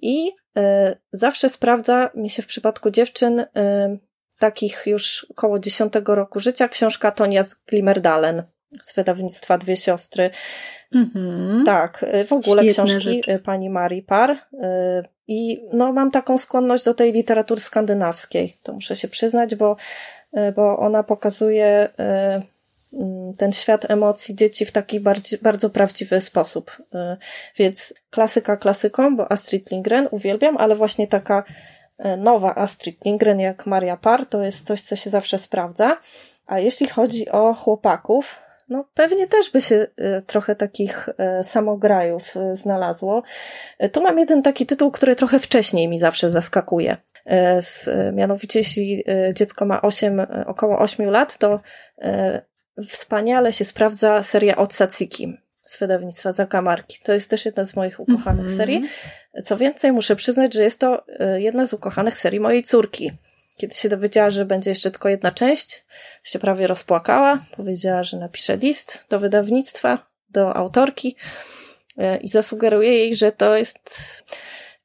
I 0.00 0.32
zawsze 1.12 1.50
sprawdza 1.50 2.10
mi 2.14 2.30
się 2.30 2.42
w 2.42 2.46
przypadku 2.46 2.90
dziewczyn 2.90 3.44
takich 4.38 4.82
już 4.86 5.26
około 5.30 5.58
10 5.58 5.92
roku 6.04 6.40
życia 6.40 6.68
książka 6.68 7.10
Tonia 7.10 7.42
z 7.42 7.54
Glimmerdalen 7.54 8.42
z 8.82 8.94
wydawnictwa 8.94 9.58
Dwie 9.58 9.76
Siostry. 9.76 10.30
Mhm. 10.94 11.64
Tak, 11.66 12.04
w 12.26 12.32
ogóle 12.32 12.62
Świetne 12.62 12.84
książki 12.84 13.22
rzecz. 13.26 13.42
pani 13.42 13.70
Marii 13.70 14.02
Par. 14.02 14.36
I 15.26 15.60
no, 15.72 15.92
mam 15.92 16.10
taką 16.10 16.38
skłonność 16.38 16.84
do 16.84 16.94
tej 16.94 17.12
literatury 17.12 17.60
skandynawskiej, 17.60 18.56
to 18.62 18.72
muszę 18.72 18.96
się 18.96 19.08
przyznać, 19.08 19.54
bo, 19.54 19.76
bo 20.56 20.78
ona 20.78 21.02
pokazuje 21.02 21.88
mm, 22.92 23.32
ten 23.38 23.52
świat 23.52 23.90
emocji 23.90 24.34
dzieci 24.34 24.66
w 24.66 24.72
taki 24.72 25.00
bardziej, 25.00 25.38
bardzo 25.42 25.70
prawdziwy 25.70 26.20
sposób. 26.20 26.82
Więc 27.56 27.94
klasyka 28.10 28.56
klasyką, 28.56 29.16
bo 29.16 29.32
Astrid 29.32 29.70
Lindgren 29.70 30.08
uwielbiam, 30.10 30.56
ale 30.56 30.74
właśnie 30.74 31.06
taka 31.06 31.44
nowa 32.18 32.54
Astrid 32.54 33.04
Lindgren 33.04 33.40
jak 33.40 33.66
Maria 33.66 33.96
Par 33.96 34.26
to 34.26 34.42
jest 34.42 34.66
coś, 34.66 34.82
co 34.82 34.96
się 34.96 35.10
zawsze 35.10 35.38
sprawdza. 35.38 35.98
A 36.46 36.58
jeśli 36.58 36.88
chodzi 36.88 37.28
o 37.28 37.54
chłopaków, 37.54 38.38
no 38.68 38.88
pewnie 38.94 39.26
też 39.26 39.50
by 39.50 39.60
się 39.60 39.76
y, 39.76 40.22
trochę 40.26 40.56
takich 40.56 41.08
y, 41.08 41.44
samograjów 41.44 42.36
y, 42.36 42.56
znalazło. 42.56 43.22
Tu 43.92 44.02
mam 44.02 44.18
jeden 44.18 44.42
taki 44.42 44.66
tytuł, 44.66 44.90
który 44.90 45.16
trochę 45.16 45.38
wcześniej 45.38 45.88
mi 45.88 45.98
zawsze 45.98 46.30
zaskakuje. 46.30 46.96
Mianowicie, 48.12 48.58
jeśli 48.58 49.04
dziecko 49.34 49.64
ma 49.64 49.82
8, 49.82 50.26
około 50.46 50.78
8 50.78 51.10
lat, 51.10 51.38
to 51.38 51.60
wspaniale 52.88 53.52
się 53.52 53.64
sprawdza 53.64 54.22
seria 54.22 54.56
od 54.56 54.74
Saciki 54.74 55.38
z 55.62 55.78
wydawnictwa 55.80 56.32
Zakamarki. 56.32 56.98
To 57.02 57.12
jest 57.12 57.30
też 57.30 57.44
jedna 57.44 57.64
z 57.64 57.76
moich 57.76 58.00
ukochanych 58.00 58.46
mm 58.46 58.54
-hmm. 58.54 58.56
serii. 58.56 58.84
Co 59.44 59.56
więcej, 59.56 59.92
muszę 59.92 60.16
przyznać, 60.16 60.54
że 60.54 60.62
jest 60.62 60.80
to 60.80 61.04
jedna 61.36 61.66
z 61.66 61.74
ukochanych 61.74 62.18
serii 62.18 62.40
mojej 62.40 62.62
córki. 62.62 63.12
Kiedy 63.58 63.74
się 63.74 63.88
dowiedziała, 63.88 64.30
że 64.30 64.44
będzie 64.44 64.70
jeszcze 64.70 64.90
tylko 64.90 65.08
jedna 65.08 65.30
część, 65.30 65.84
się 66.22 66.38
prawie 66.38 66.66
rozpłakała. 66.66 67.38
Powiedziała, 67.56 68.02
że 68.02 68.16
napisze 68.16 68.56
list 68.56 69.04
do 69.08 69.18
wydawnictwa, 69.18 70.06
do 70.28 70.56
autorki 70.56 71.16
e, 71.96 72.16
i 72.16 72.28
zasugeruje 72.28 72.92
jej, 72.92 73.16
że 73.16 73.32
to 73.32 73.56
jest 73.56 73.90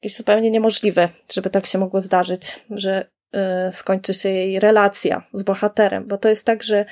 jakieś 0.01 0.17
zupełnie 0.17 0.51
niemożliwe, 0.51 1.09
żeby 1.33 1.49
tak 1.49 1.65
się 1.65 1.77
mogło 1.77 2.01
zdarzyć, 2.01 2.59
że 2.69 3.05
e, 3.31 3.71
skończy 3.71 4.13
się 4.13 4.29
jej 4.29 4.59
relacja 4.59 5.23
z 5.33 5.43
bohaterem, 5.43 6.07
bo 6.07 6.17
to 6.17 6.29
jest 6.29 6.45
tak, 6.45 6.63
że 6.63 6.85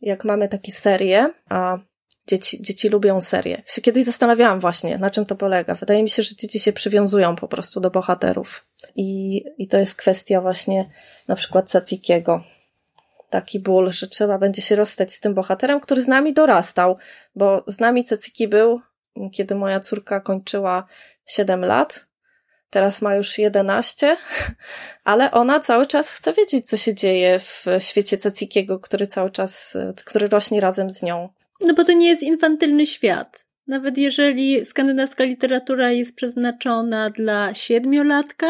jak 0.00 0.24
mamy 0.24 0.48
takie 0.48 0.72
serie, 0.72 1.30
a 1.48 1.78
Dzieci, 2.26 2.62
dzieci 2.62 2.88
lubią 2.88 3.20
serię. 3.20 3.62
Się 3.66 3.82
kiedyś 3.82 4.04
zastanawiałam 4.04 4.60
właśnie, 4.60 4.98
na 4.98 5.10
czym 5.10 5.26
to 5.26 5.36
polega. 5.36 5.74
Wydaje 5.74 6.02
mi 6.02 6.10
się, 6.10 6.22
że 6.22 6.36
dzieci 6.36 6.60
się 6.60 6.72
przywiązują 6.72 7.36
po 7.36 7.48
prostu 7.48 7.80
do 7.80 7.90
bohaterów. 7.90 8.66
I, 8.94 9.42
i 9.58 9.68
to 9.68 9.78
jest 9.78 9.96
kwestia 9.96 10.40
właśnie 10.40 10.90
na 11.28 11.36
przykład 11.36 11.70
Cacikiego. 11.70 12.40
Taki 13.30 13.60
ból, 13.60 13.92
że 13.92 14.06
trzeba 14.06 14.38
będzie 14.38 14.62
się 14.62 14.76
rozstać 14.76 15.12
z 15.12 15.20
tym 15.20 15.34
bohaterem, 15.34 15.80
który 15.80 16.02
z 16.02 16.08
nami 16.08 16.34
dorastał, 16.34 16.96
bo 17.34 17.64
z 17.66 17.80
nami 17.80 18.04
Caciki 18.04 18.48
był, 18.48 18.80
kiedy 19.32 19.54
moja 19.54 19.80
córka 19.80 20.20
kończyła 20.20 20.86
7 21.26 21.64
lat, 21.64 22.06
teraz 22.70 23.02
ma 23.02 23.14
już 23.14 23.38
11, 23.38 24.16
ale 25.04 25.30
ona 25.30 25.60
cały 25.60 25.86
czas 25.86 26.10
chce 26.10 26.32
wiedzieć, 26.32 26.68
co 26.68 26.76
się 26.76 26.94
dzieje 26.94 27.38
w 27.38 27.64
świecie 27.78 28.18
Cacikiego, 28.18 28.78
który 28.78 29.06
cały 29.06 29.30
czas, 29.30 29.76
który 30.04 30.28
rośnie 30.28 30.60
razem 30.60 30.90
z 30.90 31.02
nią. 31.02 31.28
No 31.60 31.74
bo 31.74 31.84
to 31.84 31.92
nie 31.92 32.08
jest 32.08 32.22
infantylny 32.22 32.86
świat. 32.86 33.46
Nawet 33.66 33.98
jeżeli 33.98 34.66
skandynawska 34.66 35.24
literatura 35.24 35.92
jest 35.92 36.14
przeznaczona 36.14 37.10
dla 37.10 37.54
siedmiolatka, 37.54 38.46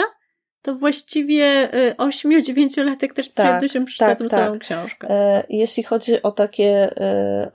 to 0.66 0.74
właściwie 0.74 1.74
y, 1.74 1.96
ośmiu-dziewięciolatek 1.96 3.12
też 3.12 3.30
tak, 3.30 3.46
przyjemnością 3.46 3.84
przeczyta 3.84 4.06
tak, 4.06 4.18
tą 4.18 4.28
tak. 4.28 4.40
samą 4.40 4.58
książkę. 4.58 5.10
E, 5.10 5.44
jeśli 5.48 5.82
chodzi 5.82 6.22
o 6.22 6.32
takie 6.32 6.90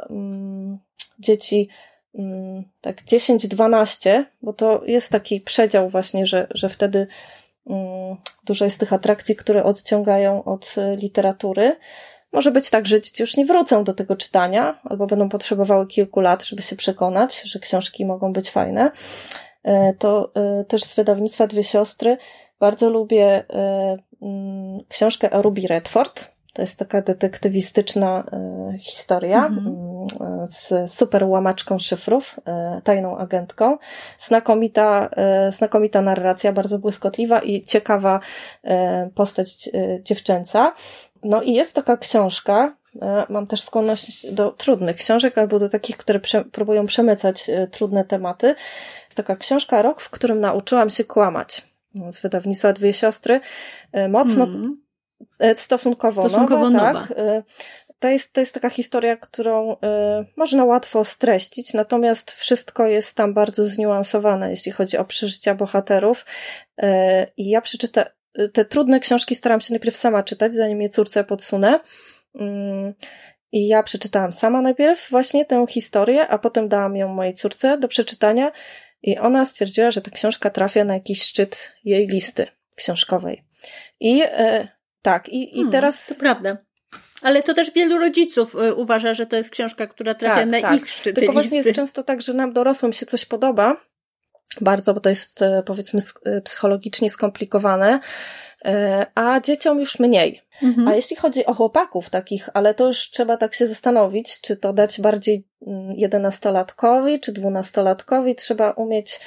mm, 0.09 0.79
dzieci 1.19 1.69
mm, 2.15 2.63
tak 2.81 3.01
10-12, 3.01 4.23
bo 4.41 4.53
to 4.53 4.81
jest 4.85 5.11
taki 5.11 5.41
przedział 5.41 5.89
właśnie, 5.89 6.25
że, 6.25 6.47
że 6.51 6.69
wtedy 6.69 7.07
mm, 7.67 8.17
dużo 8.45 8.65
jest 8.65 8.79
tych 8.79 8.93
atrakcji, 8.93 9.35
które 9.35 9.63
odciągają 9.63 10.43
od 10.43 10.75
e, 10.77 10.95
literatury, 10.95 11.75
może 12.33 12.51
być 12.51 12.69
tak, 12.69 12.87
że 12.87 13.01
dzieci 13.01 13.23
już 13.23 13.37
nie 13.37 13.45
wrócą 13.45 13.83
do 13.83 13.93
tego 13.93 14.15
czytania, 14.15 14.79
albo 14.83 15.07
będą 15.07 15.29
potrzebowały 15.29 15.87
kilku 15.87 16.21
lat, 16.21 16.43
żeby 16.43 16.61
się 16.61 16.75
przekonać, 16.75 17.41
że 17.41 17.59
książki 17.59 18.05
mogą 18.05 18.33
być 18.33 18.49
fajne. 18.49 18.91
To 19.99 20.31
też 20.67 20.83
z 20.83 20.95
wydawnictwa 20.95 21.47
Dwie 21.47 21.63
Siostry 21.63 22.17
bardzo 22.61 22.89
lubię 22.89 23.43
e, 23.49 23.97
mm, 24.21 24.79
książkę 24.89 25.29
Ruby 25.31 25.61
Redford. 25.61 26.31
To 26.53 26.61
jest 26.61 26.79
taka 26.79 27.01
detektywistyczna 27.01 28.23
historia 28.79 29.45
mhm. 29.45 29.67
Mm, 29.67 30.47
z 30.47 30.91
super 30.91 31.23
łamaczką 31.23 31.79
szyfrów, 31.79 32.39
tajną 32.83 33.17
agentką. 33.17 33.77
Znakomita, 34.19 35.09
znakomita 35.51 36.01
narracja, 36.01 36.53
bardzo 36.53 36.79
błyskotliwa 36.79 37.39
i 37.39 37.63
ciekawa 37.63 38.19
postać 39.15 39.69
dziewczęca. 40.03 40.73
No 41.23 41.41
i 41.41 41.53
jest 41.53 41.75
taka 41.75 41.97
książka, 41.97 42.75
mam 43.29 43.47
też 43.47 43.61
skłonność 43.61 44.33
do 44.33 44.51
trudnych 44.51 44.95
książek 44.95 45.37
albo 45.37 45.59
do 45.59 45.69
takich, 45.69 45.97
które 45.97 46.19
prze, 46.19 46.45
próbują 46.45 46.85
przemycać 46.85 47.51
trudne 47.71 48.05
tematy. 48.05 48.47
Jest 49.05 49.17
taka 49.17 49.35
książka 49.35 49.81
Rok, 49.81 50.01
w 50.01 50.09
którym 50.09 50.39
nauczyłam 50.39 50.89
się 50.89 51.03
kłamać. 51.03 51.70
Z 52.11 52.21
wydawnictwa 52.21 52.73
Dwie 52.73 52.93
Siostry. 52.93 53.39
E, 53.91 54.07
mocno, 54.07 54.45
hmm. 54.45 54.81
stosunkowo, 55.55 56.21
stosunkowo 56.21 56.69
nowa, 56.69 56.93
nowa. 56.93 57.07
tak. 57.07 57.17
To 58.01 58.09
jest, 58.09 58.33
to 58.33 58.39
jest 58.39 58.53
taka 58.53 58.69
historia, 58.69 59.17
którą 59.17 59.73
y, 59.73 59.77
można 60.37 60.65
łatwo 60.65 61.05
streścić, 61.05 61.73
natomiast 61.73 62.31
wszystko 62.31 62.87
jest 62.87 63.17
tam 63.17 63.33
bardzo 63.33 63.67
zniuansowane, 63.67 64.49
jeśli 64.49 64.71
chodzi 64.71 64.97
o 64.97 65.05
przeżycia 65.05 65.55
bohaterów. 65.55 66.25
Y, 66.83 66.85
I 67.37 67.49
ja 67.49 67.61
przeczytam, 67.61 68.03
te 68.53 68.65
trudne 68.65 68.99
książki 68.99 69.35
staram 69.35 69.61
się 69.61 69.73
najpierw 69.73 69.97
sama 69.97 70.23
czytać, 70.23 70.53
zanim 70.53 70.81
je 70.81 70.89
córce 70.89 71.23
podsunę. 71.23 71.77
Mm, 72.35 72.93
I 73.51 73.67
ja 73.67 73.83
przeczytałam 73.83 74.33
sama 74.33 74.61
najpierw 74.61 75.09
właśnie 75.09 75.45
tę 75.45 75.65
historię, 75.69 76.27
a 76.27 76.37
potem 76.37 76.69
dałam 76.69 76.95
ją 76.95 77.07
mojej 77.07 77.33
córce 77.33 77.77
do 77.77 77.87
przeczytania 77.87 78.51
i 79.03 79.17
ona 79.17 79.45
stwierdziła, 79.45 79.91
że 79.91 80.01
ta 80.01 80.11
książka 80.11 80.49
trafia 80.49 80.83
na 80.83 80.93
jakiś 80.93 81.23
szczyt 81.23 81.73
jej 81.83 82.07
listy 82.07 82.47
książkowej. 82.75 83.43
I 83.99 84.21
e, 84.25 84.67
tak, 85.01 85.29
i, 85.29 85.51
i 85.51 85.55
hmm, 85.55 85.71
teraz. 85.71 86.05
To 86.05 86.15
prawda. 86.15 86.57
Ale 87.21 87.43
to 87.43 87.53
też 87.53 87.71
wielu 87.71 87.97
rodziców 87.97 88.55
e, 88.55 88.73
uważa, 88.73 89.13
że 89.13 89.25
to 89.25 89.35
jest 89.35 89.49
książka, 89.49 89.87
która 89.87 90.13
trafia 90.13 90.35
tak, 90.35 90.49
na 90.49 90.61
tak. 90.61 90.75
ich 90.75 90.89
szczyty 90.89 91.13
Tylko 91.13 91.21
listy. 91.21 91.33
właśnie 91.33 91.57
jest 91.57 91.73
często 91.73 92.03
tak, 92.03 92.21
że 92.21 92.33
nam 92.33 92.53
dorosłym 92.53 92.93
się 92.93 93.05
coś 93.05 93.25
podoba, 93.25 93.75
bardzo, 94.61 94.93
bo 94.93 94.99
to 94.99 95.09
jest 95.09 95.41
e, 95.41 95.63
powiedzmy 95.65 96.01
e, 96.25 96.41
psychologicznie 96.41 97.09
skomplikowane, 97.09 97.99
a 99.15 99.39
dzieciom 99.39 99.79
już 99.79 99.99
mniej. 99.99 100.41
Mhm. 100.63 100.87
A 100.87 100.95
jeśli 100.95 101.15
chodzi 101.15 101.45
o 101.45 101.53
chłopaków 101.53 102.09
takich, 102.09 102.49
ale 102.53 102.73
to 102.73 102.87
już 102.87 103.09
trzeba 103.09 103.37
tak 103.37 103.53
się 103.53 103.67
zastanowić, 103.67 104.41
czy 104.41 104.57
to 104.57 104.73
dać 104.73 105.01
bardziej 105.01 105.47
mm, 105.67 105.91
jedenastolatkowi, 105.91 107.19
czy 107.19 107.31
dwunastolatkowi, 107.31 108.35
trzeba 108.35 108.71
umieć 108.71 109.19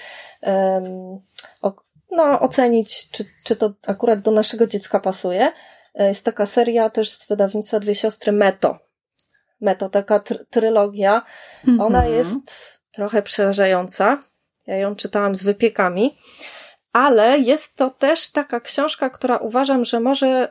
um, 0.43 1.21
no, 2.11 2.41
ocenić, 2.41 3.11
czy, 3.11 3.25
czy 3.45 3.57
to 3.57 3.73
akurat 3.87 4.21
do 4.21 4.31
naszego 4.31 4.67
dziecka 4.67 5.01
pasuje. 5.01 5.53
Jest 5.95 6.25
taka 6.25 6.47
seria 6.47 6.91
też 6.91 7.11
z 7.11 7.29
wydawnictwa 7.29 7.81
Dwie 7.81 7.95
Siostry 7.95 8.33
Meto. 8.33 8.79
Meto, 9.61 9.89
taka 9.89 10.21
tr 10.21 10.47
trylogia. 10.51 11.23
Mhm. 11.69 11.81
Ona 11.81 12.07
jest 12.07 12.57
trochę 12.93 13.23
przerażająca 13.23 14.19
ja 14.67 14.77
ją 14.77 14.97
czytałam 14.97 15.35
z 15.35 15.43
wypiekami, 15.43 16.17
ale 16.95 17.39
jest 17.39 17.77
to 17.77 17.91
też 17.91 18.31
taka 18.31 18.61
książka, 18.61 19.11
która 19.11 19.37
uważam, 19.37 19.85
że 19.85 20.01
może 20.01 20.49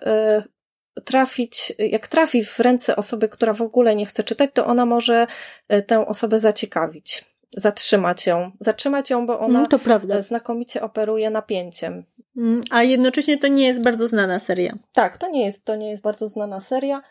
y, 0.97 1.01
trafić, 1.01 1.73
jak 1.79 2.07
trafi 2.07 2.43
w 2.43 2.59
ręce 2.59 2.95
osoby, 2.95 3.29
która 3.29 3.53
w 3.53 3.61
ogóle 3.61 3.95
nie 3.95 4.05
chce 4.05 4.23
czytać, 4.23 4.49
to 4.53 4.65
ona 4.65 4.85
może 4.85 5.27
y, 5.73 5.81
tę 5.81 6.07
osobę 6.07 6.39
zaciekawić, 6.39 7.25
zatrzymać 7.57 8.25
ją, 8.25 8.51
zatrzymać 8.59 9.09
ją, 9.09 9.25
bo 9.25 9.39
ona 9.39 9.65
no, 9.71 9.79
prawda. 9.79 10.21
znakomicie 10.21 10.81
operuje 10.81 11.29
napięciem. 11.29 12.03
Mm, 12.37 12.61
a 12.71 12.83
jednocześnie 12.83 13.37
to 13.37 13.47
nie 13.47 13.67
jest 13.67 13.81
bardzo 13.81 14.07
znana 14.07 14.39
seria. 14.39 14.77
Tak, 14.93 15.17
to 15.17 15.29
nie 15.29 15.45
jest, 15.45 15.65
to 15.65 15.75
nie 15.75 15.89
jest 15.89 16.03
bardzo 16.03 16.27
znana 16.27 16.59
seria. 16.59 17.01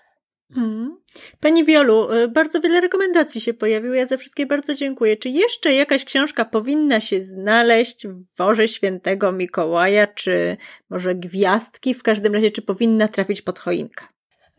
Hmm. 0.54 0.96
Pani 1.40 1.64
Wiolu, 1.64 2.12
y, 2.12 2.28
bardzo 2.28 2.60
wiele 2.60 2.80
rekomendacji 2.80 3.40
się 3.40 3.54
pojawiło. 3.54 3.94
Ja 3.94 4.06
za 4.06 4.16
wszystkie 4.16 4.46
bardzo 4.46 4.74
dziękuję. 4.74 5.16
Czy 5.16 5.28
jeszcze 5.28 5.72
jakaś 5.74 6.04
książka 6.04 6.44
powinna 6.44 7.00
się 7.00 7.22
znaleźć 7.22 8.06
w 8.06 8.36
worze 8.36 8.68
świętego 8.68 9.32
Mikołaja, 9.32 10.06
czy 10.06 10.56
może 10.90 11.14
gwiazdki? 11.14 11.94
W 11.94 12.02
każdym 12.02 12.34
razie, 12.34 12.50
czy 12.50 12.62
powinna 12.62 13.08
trafić 13.08 13.42
pod 13.42 13.58
choinkę? 13.58 14.04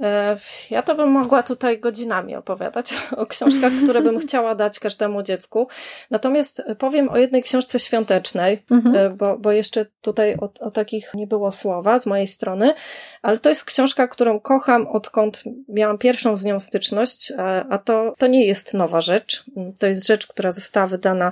E, 0.01 0.37
ja 0.69 0.81
to 0.81 0.95
bym 0.95 1.09
mogła 1.09 1.43
tutaj 1.43 1.79
godzinami 1.79 2.35
opowiadać 2.35 2.93
o 3.17 3.25
książkach, 3.25 3.73
które 3.83 4.01
bym 4.01 4.19
chciała 4.27 4.55
dać 4.55 4.79
każdemu 4.79 5.23
dziecku. 5.23 5.67
Natomiast 6.11 6.63
powiem 6.77 7.09
o 7.09 7.17
jednej 7.17 7.43
książce 7.43 7.79
świątecznej, 7.79 8.63
mhm. 8.71 8.95
E, 8.95 9.09
bo, 9.09 9.37
bo 9.37 9.51
jeszcze 9.51 9.85
tutaj 10.01 10.35
o, 10.35 10.49
o 10.59 10.71
takich 10.71 11.11
nie 11.13 11.27
było 11.27 11.51
słowa 11.51 11.99
z 11.99 12.05
mojej 12.05 12.27
strony, 12.27 12.73
ale 13.21 13.37
to 13.37 13.49
jest 13.49 13.65
książka, 13.65 14.07
którą 14.07 14.39
kocham 14.39 14.87
odkąd 14.87 15.43
miałam 15.69 15.97
pierwszą 15.97 16.35
z 16.35 16.43
nią 16.43 16.59
styczność, 16.59 17.33
a, 17.69 17.77
to, 17.77 18.13
to 18.17 18.27
nie 18.27 18.45
jest 18.45 18.73
nowa 18.73 19.01
rzecz. 19.01 19.43
To 19.79 19.87
jest 19.87 20.07
rzecz, 20.07 20.27
która 20.27 20.51
została 20.51 20.87
wydana 20.87 21.31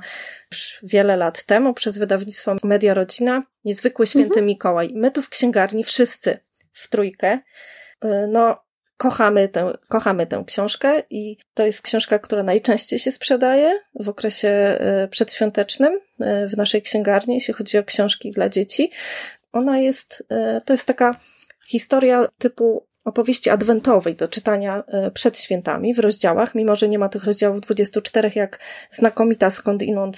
już 0.52 0.80
wiele 0.84 1.18
lat 1.18 1.44
temu 1.44 1.74
przez 1.74 1.98
wydawnictwo 1.98 2.56
Media 2.64 2.94
Rodzina. 2.94 3.42
Niezwykły 3.66 4.08
Święty 4.08 4.28
mhm. 4.28 4.46
Mikołaj. 4.46 4.92
My 4.96 5.12
tu 5.12 5.22
w 5.22 5.30
księgarni 5.30 5.84
wszyscy 5.84 6.40
w 6.74 6.90
trójkę 6.90 7.40
no, 8.28 8.58
kochamy 9.02 9.50
tę, 9.50 9.78
kochamy 9.88 10.28
tę 10.28 10.44
książkę 10.48 11.04
i 11.10 11.38
to 11.54 11.66
jest 11.66 11.82
książka, 11.82 12.20
która 12.20 12.44
najczęściej 12.44 13.00
się 13.00 13.12
sprzedaje 13.12 13.80
w 14.00 14.10
okresie 14.10 14.80
y, 15.06 15.08
przedświątecznym 15.08 15.94
y, 15.94 16.48
w 16.48 16.58
naszej 16.58 16.82
księgarni, 16.82 17.36
jeśli 17.36 17.54
chodzi 17.54 17.78
o 17.78 17.84
książki 17.84 18.32
dla 18.32 18.50
dzieci. 18.50 18.92
Ona 19.54 19.80
jest, 19.80 20.28
to 20.66 20.74
jest 20.74 20.88
taka 20.88 21.16
historia 21.68 22.28
typu 22.38 22.86
opowieści 23.06 23.50
adwentowej 23.50 24.16
do 24.16 24.28
czytania 24.28 24.84
przed 25.14 25.40
świętami 25.40 25.94
w 25.94 26.00
rozdziałach, 26.00 26.56
mimo 26.56 26.76
że 26.76 26.90
nie 26.90 27.00
ma 27.00 27.10
tych 27.10 27.24
rozdziałów 27.24 27.62
24 27.62 28.32
jak 28.36 28.60
znakomita 28.92 29.50
skądinąd 29.50 30.18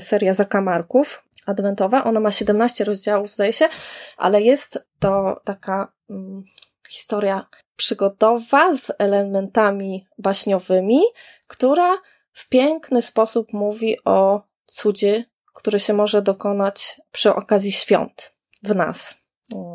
seria 0.00 0.34
zakamarków 0.34 1.24
adwentowa. 1.46 2.04
Ona 2.04 2.20
ma 2.20 2.30
17 2.30 2.84
rozdziałów, 2.84 3.32
zdaje 3.32 3.52
się, 3.52 3.68
ale 4.16 4.42
jest 4.42 4.84
to 4.98 5.40
taka 5.44 5.92
mm, 6.10 6.42
historia 6.90 7.46
przygodowa 7.76 8.76
z 8.76 8.92
elementami 8.98 10.06
baśniowymi, 10.18 11.02
która 11.46 11.98
w 12.32 12.48
piękny 12.48 13.02
sposób 13.02 13.52
mówi 13.52 13.96
o 14.04 14.42
cudzie, 14.66 15.24
który 15.54 15.80
się 15.80 15.92
może 15.92 16.22
dokonać 16.22 17.00
przy 17.12 17.34
okazji 17.34 17.72
świąt 17.72 18.32
w 18.62 18.74
nas, 18.74 19.16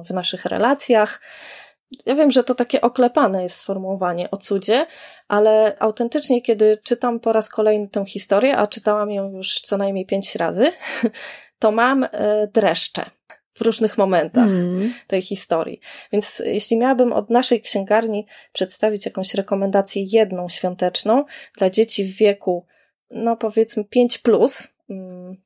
w 0.05 0.13
naszych 0.13 0.45
relacjach. 0.45 1.22
Ja 2.05 2.16
wiem, 2.16 2.32
że 2.32 2.43
to 2.43 2.55
takie 2.55 2.82
oklepane 2.82 3.43
jest 3.43 3.55
sformułowanie 3.55 4.32
o 4.32 4.38
cudzie, 4.38 4.86
ale 5.28 5.76
autentycznie, 5.80 6.41
kiedy 6.41 6.80
czytam 6.84 7.20
po 7.20 7.34
raz 7.34 7.49
kolejny 7.49 7.88
tę 7.89 8.05
historię, 8.05 8.57
a 8.57 8.68
czytałam 8.68 9.11
ją 9.11 9.32
już 9.32 9.61
co 9.61 9.78
najmniej 9.78 10.05
pięć 10.05 10.36
razy, 10.36 10.72
to 11.59 11.72
mam 11.72 12.03
e, 12.03 12.47
dreszcze 12.47 13.05
w 13.56 13.62
różnych 13.62 13.97
momentach 13.97 14.49
mm. 14.49 14.93
tej 15.08 15.22
historii. 15.22 15.80
Więc 16.12 16.41
jeśli 16.45 16.78
miałabym 16.78 17.14
od 17.14 17.30
naszej 17.30 17.62
księgarni 17.62 18.26
przedstawić 18.53 19.06
jakąś 19.06 19.34
rekomendację 19.34 20.03
jedną 20.03 20.49
świąteczną 20.49 21.26
dla 21.58 21.70
dzieci 21.70 22.06
w 22.06 22.18
wieku, 22.18 22.66
no 23.12 23.38
powiedzmy 23.38 23.84
5 23.84 24.18
plus, 24.18 24.74
mm, 24.89 25.38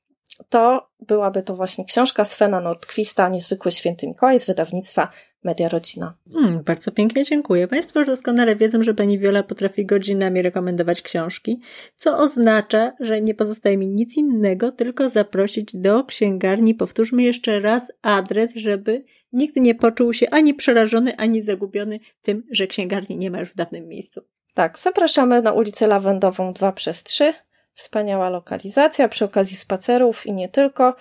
to 0.50 0.90
byłaby 1.00 1.44
to 1.44 1.56
właśnie 1.56 1.86
książka 1.86 2.26
Svena 2.26 2.60
Nordquista, 2.60 3.30
Niezwykły 3.30 3.72
Święty 3.72 4.08
Mikołaj 4.08 4.40
z 4.40 4.46
wydawnictwa 4.46 5.08
Media 5.44 5.70
Rodzina. 5.70 6.14
Hmm, 6.34 6.64
bardzo 6.64 6.92
pięknie 6.92 7.24
dziękuję. 7.24 7.68
Państwo 7.68 8.00
już 8.00 8.08
doskonale 8.08 8.56
wiedzą, 8.56 8.84
że 8.84 8.94
pani 8.94 9.20
Wiola 9.20 9.44
potrafi 9.44 9.86
godzinami 9.86 10.42
rekomendować 10.42 11.02
książki, 11.02 11.60
co 11.96 12.18
oznacza, 12.18 12.92
że 13.00 13.22
nie 13.22 13.36
pozostaje 13.36 13.78
mi 13.78 13.88
nic 13.88 14.18
innego, 14.18 14.72
tylko 14.72 15.10
zaprosić 15.10 15.72
do 15.74 16.04
księgarni. 16.04 16.76
Powtórzmy 16.76 17.24
jeszcze 17.24 17.60
raz 17.60 17.92
adres, 18.02 18.56
żeby 18.56 19.04
nikt 19.34 19.56
nie 19.56 19.76
poczuł 19.76 20.14
się 20.14 20.30
ani 20.30 20.54
przerażony, 20.54 21.18
ani 21.18 21.42
zagubiony 21.42 22.00
tym, 22.22 22.44
że 22.52 22.68
księgarni 22.68 23.18
nie 23.18 23.32
ma 23.32 23.40
już 23.40 23.50
w 23.50 23.56
dawnym 23.56 23.88
miejscu. 23.88 24.22
Tak, 24.54 24.80
zapraszamy 24.80 25.42
na 25.42 25.52
ulicę 25.52 25.88
Lawendową 25.88 26.54
2 26.54 26.72
przez 26.72 27.04
3 27.04 27.34
Wspaniała 27.80 28.30
lokalizacja 28.30 29.10
przy 29.10 29.26
okazji 29.26 29.58
spacerów 29.58 30.26
i 30.26 30.34
nie 30.34 30.50
tylko. 30.50 30.96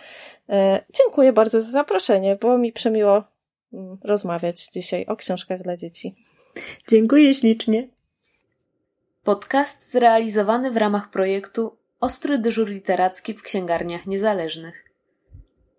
E, 0.48 0.84
dziękuję 0.92 1.32
bardzo 1.32 1.62
za 1.62 1.70
zaproszenie. 1.70 2.36
Było 2.36 2.58
mi 2.58 2.72
przemiło 2.72 3.24
mm, 3.72 3.98
rozmawiać 4.04 4.68
dzisiaj 4.68 5.06
o 5.06 5.16
książkach 5.16 5.62
dla 5.62 5.76
dzieci. 5.76 6.14
Dziękuję 6.88 7.34
ślicznie. 7.34 7.88
Podcast 9.24 9.90
zrealizowany 9.90 10.70
w 10.70 10.76
ramach 10.76 11.10
projektu 11.10 11.76
Ostry 12.00 12.38
dyżur 12.38 12.68
literacki 12.68 13.34
w 13.34 13.42
księgarniach 13.42 14.06
niezależnych. 14.06 14.84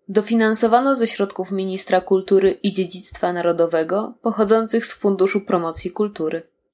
Dofinansowano 0.08 0.94
ze 0.94 1.06
środków 1.06 1.50
Ministra 1.50 2.00
Kultury 2.00 2.50
i 2.50 2.72
Dziedzictwa 2.72 3.32
Narodowego 3.32 4.14
pochodzących 4.22 4.86
z 4.86 4.94
Funduszu 4.94 5.40
Promocji 5.40 5.90
Kultury. 5.90 6.42